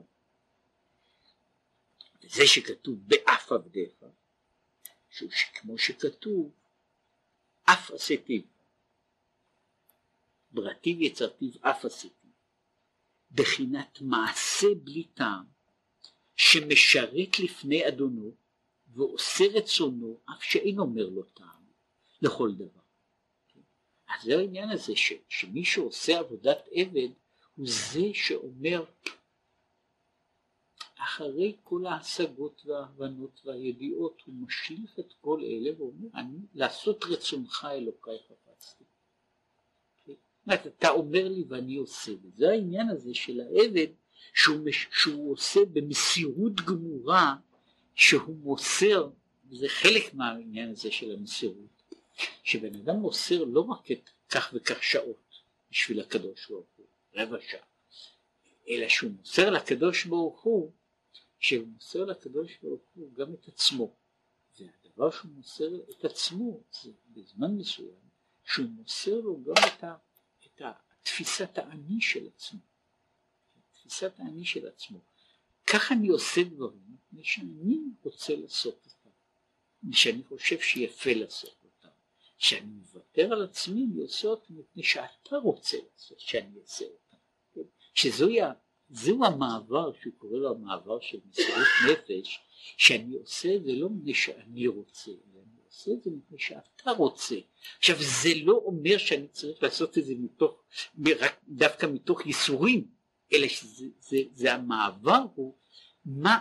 [2.24, 4.06] וזה שכתוב באף עבדיך,
[5.10, 6.52] שהוא כמו שכתוב
[7.64, 8.42] אף עשיתיו,
[10.52, 12.30] ברטיב יצרתיו אף עשיתיו,
[13.32, 15.46] בחינת מעשה בלי טעם,
[16.36, 18.36] שמשרת לפני אדונו
[18.88, 21.64] ועושה רצונו אף שאין אומר לו טעם
[22.22, 22.83] לכל דבר.
[24.14, 27.10] אז זה העניין הזה ש, שמי שעושה עבודת עבד
[27.56, 28.84] הוא זה שאומר
[31.04, 38.18] אחרי כל ההשגות וההבנות והידיעות הוא משליך את כל אלה ואומר אני לעשות רצונך אלוקיי
[38.28, 38.84] חפצתי.
[40.06, 43.88] זאת אתה אומר לי ואני עושה וזה העניין הזה של העבד
[44.34, 47.36] שהוא, שהוא עושה במסירות גמורה
[47.96, 49.10] שהוא מוסר
[49.50, 51.73] וזה חלק מהעניין הזה של המסירות
[52.44, 55.42] שבן אדם מוסר לא רק את כך וכך שעות
[55.72, 56.86] בשביל הקדוש ברוך הוא
[57.16, 57.66] רבע שעה
[58.70, 60.72] אלא שהוא מוסר לקדוש ברוך הוא
[61.40, 63.96] שהוא מוסר לקדוש ברוך הוא גם את עצמו.
[64.60, 68.04] והדבר שהוא מוסר את עצמו זה בזמן מסוים
[68.46, 69.96] שהוא מוסר לו גם את, ה,
[70.46, 70.62] את
[71.04, 72.60] תפיסת האני של עצמו.
[73.74, 75.00] תפיסת האני של עצמו.
[75.68, 79.10] כך אני עושה דברים מפני שאני רוצה לעשות אותם
[79.84, 81.63] מפני שאני חושב שיפה לעשות
[82.44, 85.78] שאני מוותר על עצמי אני עושה אותם מפני שאתה רוצה
[86.18, 87.18] שאני אעשה אותם
[87.54, 87.62] כן?
[87.94, 88.40] שזוהי
[88.90, 92.40] זהו המעבר שהוא קורא לו המעבר של מסירות נפש
[92.78, 96.92] שאני עושה את זה לא מפני שאני רוצה אלא אני עושה את זה מפני שאתה
[96.92, 97.36] רוצה.
[97.78, 100.64] עכשיו זה לא אומר שאני צריך לעשות את זה מתוך
[101.48, 102.88] דווקא מתוך ייסורים
[103.34, 105.56] אלא שזה זה, זה המעבר הוא
[106.06, 106.40] מה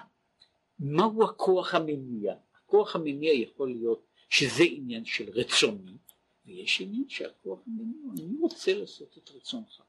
[0.78, 2.34] מהו הכוח המניע?
[2.64, 5.96] הכוח המניע יכול להיות שזה עניין של רצוני
[6.44, 9.82] ויש עניין שהכוח המניע אני רוצה לעשות את רצונך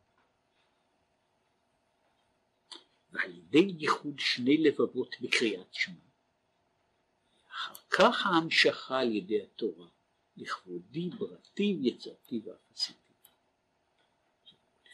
[3.12, 5.96] ועל ידי ייחוד שני לבבות בקריאת שמע.
[7.52, 9.88] אחר כך ההמשכה על ידי התורה,
[10.38, 13.14] לכבודי ברתי יצרתי ואף עשיתי.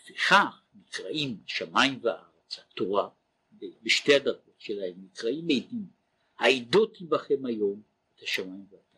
[0.01, 3.09] לפיכך נקראים שמיים וארץ, התורה,
[3.83, 5.87] בשתי הדרגות שלהם נקראים עדים,
[6.37, 7.81] העדות עמכם היום
[8.15, 8.88] את השמיים ואת הארץ.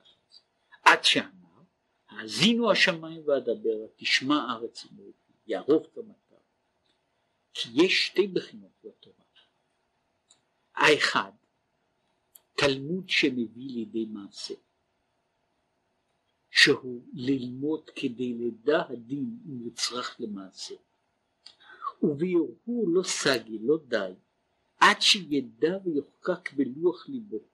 [0.92, 1.62] עד שאמר,
[2.10, 5.12] האזינו השמיים ואדבר, תשמע ארץ אמרו,
[5.48, 6.42] יערוב כמתה.
[7.54, 9.26] כי יש שתי בחינות בתורה.
[10.76, 11.32] האחד,
[12.58, 14.54] תלמוד שמביא לידי מעשה,
[16.50, 20.76] שהוא ללמוד כדי לדע הדין אם נצרך למעשה.
[22.04, 24.14] וביורו לא סגי, לא די,
[24.80, 27.51] עד שידע ויוחקק בלוח ליבו.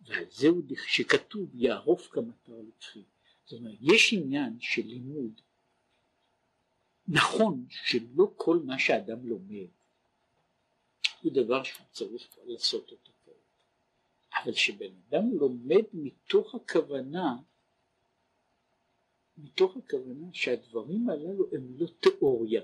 [0.00, 3.02] ועל זהו שכתוב יערוף כמטר לקחי.
[3.44, 5.40] זאת אומרת, יש עניין של לימוד.
[7.08, 9.68] נכון שלא כל מה שאדם לומד
[11.22, 13.34] הוא דבר שהוא צריך לעשות אותו כעת.
[14.44, 17.36] אבל שבן אדם לומד מתוך הכוונה,
[19.38, 22.62] מתוך הכוונה שהדברים הללו הם לא תיאוריה.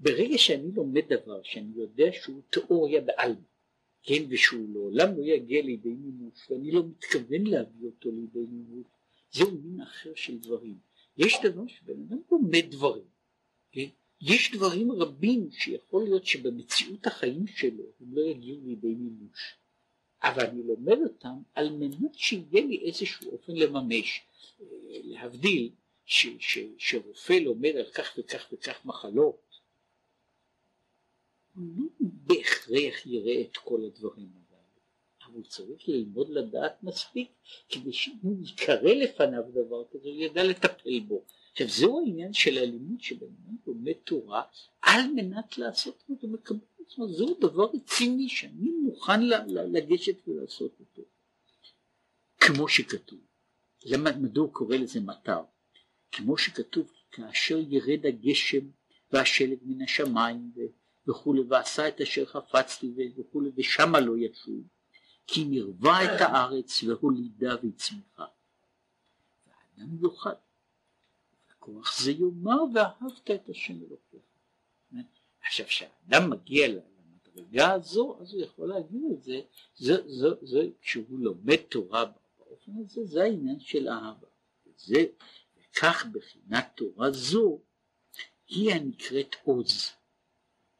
[0.00, 3.40] ברגע שאני לומד דבר שאני יודע שהוא תיאוריה בעלמא,
[4.02, 8.86] כן, ושהוא לעולם לא יגיע לידי מימוש, ואני לא מתכוון להביא אותו לידי מימוש,
[9.32, 10.78] זהו מין אחר של דברים.
[11.16, 13.04] יש דבר שבן אדם לומד דברים,
[13.72, 13.88] כן?
[14.20, 19.54] יש דברים רבים שיכול להיות שבמציאות החיים שלו הם לא יגיעו לידי מימוש,
[20.22, 24.20] אבל אני לומד אותם על מנת שיהיה לי איזשהו אופן לממש,
[24.88, 25.70] להבדיל
[26.04, 29.51] ש, ש, שרופא לומד על כך וכך וכך מחלות,
[31.56, 34.80] לא בהכרח יראה את כל הדברים הללו,
[35.26, 37.28] אבל הוא צריך ללמוד לדעת מספיק
[37.68, 41.24] כדי שאם יקרה לפניו דבר כזה הוא ידע לטפל בו.
[41.52, 44.42] עכשיו זהו העניין של הלימוד שבן אדם לומד תורה
[44.82, 49.20] על מנת לעשות אותו מקבל את עצמו, זהו דבר רציני שאני מוכן
[49.72, 51.02] לגשת ולעשות אותו.
[52.40, 53.18] כמו שכתוב,
[53.84, 55.40] למה, מדוע הוא קורא לזה מטר?
[56.12, 58.70] כמו שכתוב כאשר ירד הגשם
[59.12, 60.52] והשלג מן השמיים
[61.08, 64.62] וכולי ועשה את אשר חפצתי וכולי ושמה לא ישוב
[65.26, 68.26] כי נרווה את הארץ והולידה והצמיחה.
[69.46, 70.30] והאדם יאכל.
[71.50, 74.22] וכוח זה יאמר ואהבת את השם אלוקיך.
[75.46, 79.40] עכשיו כשאדם מגיע למדרגה הזו אז הוא יכול להגיד את זה,
[79.76, 82.04] זה, זה, זה כשהוא לומד תורה
[82.38, 84.26] באופן הזה זה העניין של אהבה.
[84.66, 85.04] וזה,
[85.58, 87.58] וכך בחינת תורה זו
[88.48, 89.90] היא הנקראת עוז,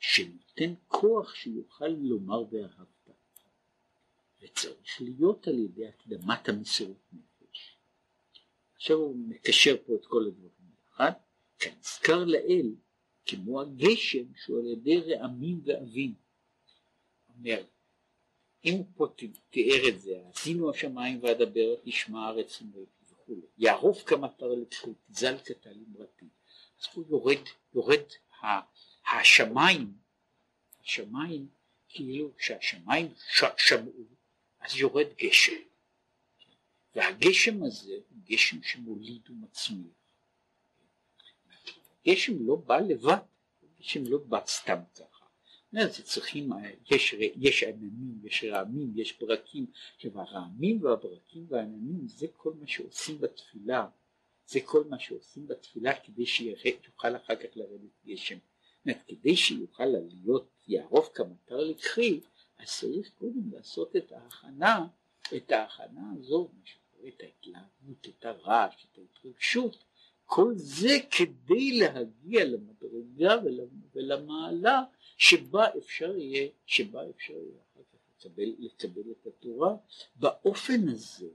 [0.02, 3.10] שנותן כוח שיוכל לומר ואהבת.
[4.42, 7.76] וצריך להיות על ידי הקדמת המסירות נפש.
[8.76, 11.12] עכשיו הוא מקשר פה את כל הדברים ביחד,
[11.58, 12.74] כנזכר לאל
[13.26, 16.14] כמו הגשם שהוא על ידי רעמים ואבים.
[17.28, 17.64] אומר,
[18.64, 19.06] אם הוא פה
[19.50, 22.62] תיאר את זה, עשינו השמיים ואדבר תשמע הארץ
[23.10, 26.26] וכולי, יערוף כמטר לבחור, תזל קטל אמרתי.
[26.80, 27.42] אז פה יורד,
[27.74, 28.02] יורד
[29.06, 29.92] השמיים,
[30.84, 31.48] השמיים
[31.88, 33.12] כאילו שהשמיים
[33.56, 34.04] שמעו
[34.60, 35.62] אז יורד גשם.
[36.94, 40.02] והגשם הזה הוא גשם שמוליד ומצמיח.
[42.06, 43.16] גשם לא בא לבד,
[43.80, 45.26] גשם לא בא סתם ככה.
[45.72, 46.50] זה צריכים,
[46.90, 49.66] יש, יש עננים, יש רעמים, יש ברקים,
[50.14, 53.86] הרעמים והברקים והעננים זה כל מה שעושים בתפילה,
[54.46, 58.38] זה כל מה שעושים בתפילה כדי שיוכל אחר כך לרדת גשם.
[59.08, 62.20] כדי שיוכל להיות יערוף כמטר לקחי,
[62.58, 64.86] אז צריך קודם לעשות את ההכנה,
[65.36, 69.84] את ההכנה הזו, מה שקורה, את ההתלהבות, את הרעש, את ההתרגשות,
[70.24, 73.36] כל זה כדי להגיע למדרגה
[73.94, 74.82] ולמעלה
[75.16, 79.76] שבה אפשר יהיה, שבה אפשר יהיה אחר כך לקבל, לקבל את התורה.
[80.16, 81.28] באופן הזה,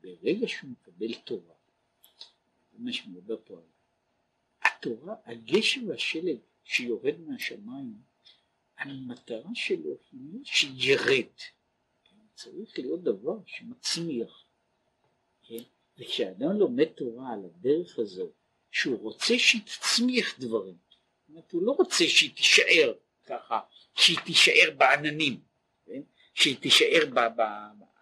[0.00, 1.54] ברגע שהוא מקבל תורה,
[2.78, 3.60] מה שמדבר פה
[4.62, 7.94] התורה, הגשם והשלג שיורד מהשמיים
[8.78, 11.32] המטרה שלו היא שירד?
[12.34, 14.44] צריך להיות דבר שמצמיח,
[15.42, 15.62] כן?
[15.98, 18.30] וכשאדם לומד תורה על הדרך הזו,
[18.70, 22.92] שהוא רוצה שהיא תצמיח דברים, זאת אומרת הוא לא רוצה שהיא תישאר
[23.24, 23.60] ככה,
[23.94, 25.40] שהיא תישאר בעננים,
[25.86, 26.02] כן?
[26.34, 27.20] שהיא תישאר ב...
[27.36, 27.42] ב...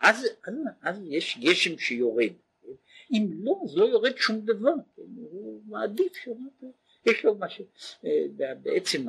[0.00, 2.32] אז, אז, אז יש גשם שיורד,
[2.62, 2.68] כן?
[3.12, 5.02] אם לא אז לא יורד שום דבר, כן?
[5.16, 6.72] הוא מעדיף שיורד
[7.06, 7.64] יש לו משהו,
[8.04, 9.06] אה, בעצם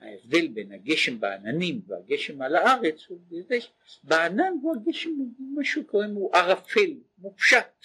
[0.00, 6.14] ההבדל בין הגשם בעננים והגשם על הארץ הוא בזה שבענן הוא הגשם מה שהוא קוראים
[6.14, 7.84] הוא ערפל, מופשט,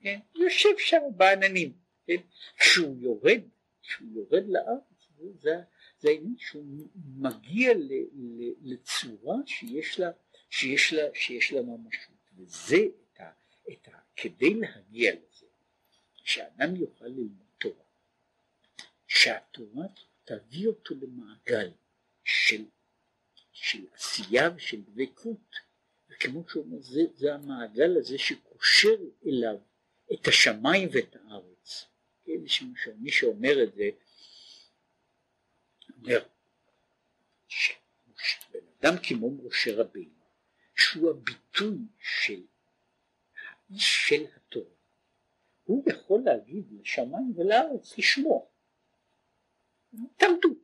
[0.00, 0.18] כן?
[0.34, 1.72] יושב שם בעננים,
[2.06, 2.16] כן?
[2.58, 3.40] כשהוא יורד,
[3.82, 4.92] כשהוא יורד לארץ
[5.40, 6.64] זה העניין שהוא
[7.16, 10.10] מגיע ל, ל, לצורה שיש לה,
[10.50, 13.30] שיש לה, שיש לה ממשות וזה את ה,
[13.72, 15.46] את ה, כדי להגיע לזה
[16.24, 17.41] שאדם יוכל ללמוד
[19.14, 19.86] שהתורה
[20.24, 21.70] תביא אותו למעגל
[22.24, 22.64] של,
[23.52, 25.56] של עשייה ושל דבקות.
[26.08, 29.56] וכמו שהוא אומר זה, זה המעגל הזה שקושר אליו
[30.12, 31.84] את השמיים ואת הארץ.
[32.24, 32.32] כן,
[32.98, 33.90] מי שאומר את זה
[35.96, 36.24] אומר
[37.48, 40.24] שבן אדם כמו משה רבינו
[40.76, 42.42] שהוא הביטוי של
[43.70, 44.74] האיש של התורה
[45.64, 48.51] הוא יכול להגיד לשמיים ולארץ לשמוע
[50.16, 50.54] תעמדו,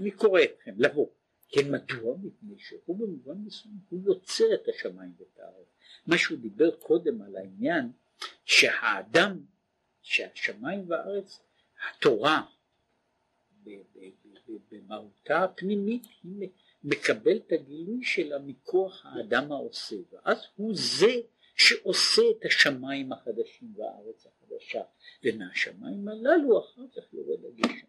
[0.00, 1.06] אני קורא אתכם לבוא.
[1.48, 2.16] כן, מדוע?
[2.22, 5.66] מפני שהוא במובן מסוים, הוא יוצר את השמיים ואת הארץ.
[6.06, 7.92] מה שהוא דיבר קודם על העניין
[8.44, 9.40] שהאדם,
[10.02, 11.40] שהשמיים והארץ,
[11.88, 12.42] התורה
[14.70, 16.48] במהותה הפנימית היא
[16.84, 21.12] מקבל את הגילוי שלה מכוח האדם העושה, ואז הוא זה
[21.56, 24.82] שעושה את השמיים החדשים והארץ החדשה,
[25.24, 27.86] ומהשמיים הללו אחר כך יורד הגשם.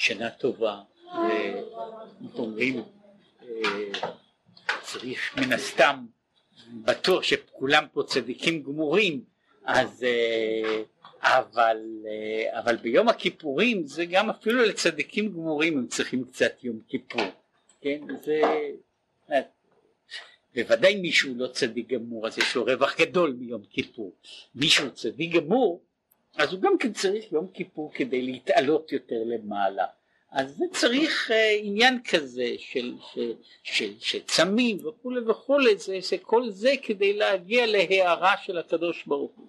[0.00, 0.80] שנה טובה,
[2.34, 2.82] ואומרים
[3.42, 3.48] אה,
[4.82, 6.06] צריך מן הסתם,
[6.72, 9.24] בטוח שכולם פה צדיקים גמורים,
[9.64, 10.82] אז אה,
[11.22, 11.76] אבל,
[12.06, 17.22] אה, אבל ביום הכיפורים זה גם אפילו לצדיקים גמורים הם צריכים קצת יום כיפור,
[17.80, 18.40] כן, זה
[20.54, 24.14] בוודאי מישהו לא צדיק גמור אז יש לו רווח גדול מיום כיפור,
[24.54, 25.82] מישהו צדיק גמור
[26.38, 29.86] אז הוא גם כן צריך יום כיפור כדי להתעלות יותר למעלה.
[30.30, 33.32] אז זה צריך uh, עניין כזה של, של,
[33.62, 39.32] של, של צמים וכולי וכולי, זה, זה כל זה כדי להגיע להערה של הקדוש ברוך
[39.36, 39.46] הוא.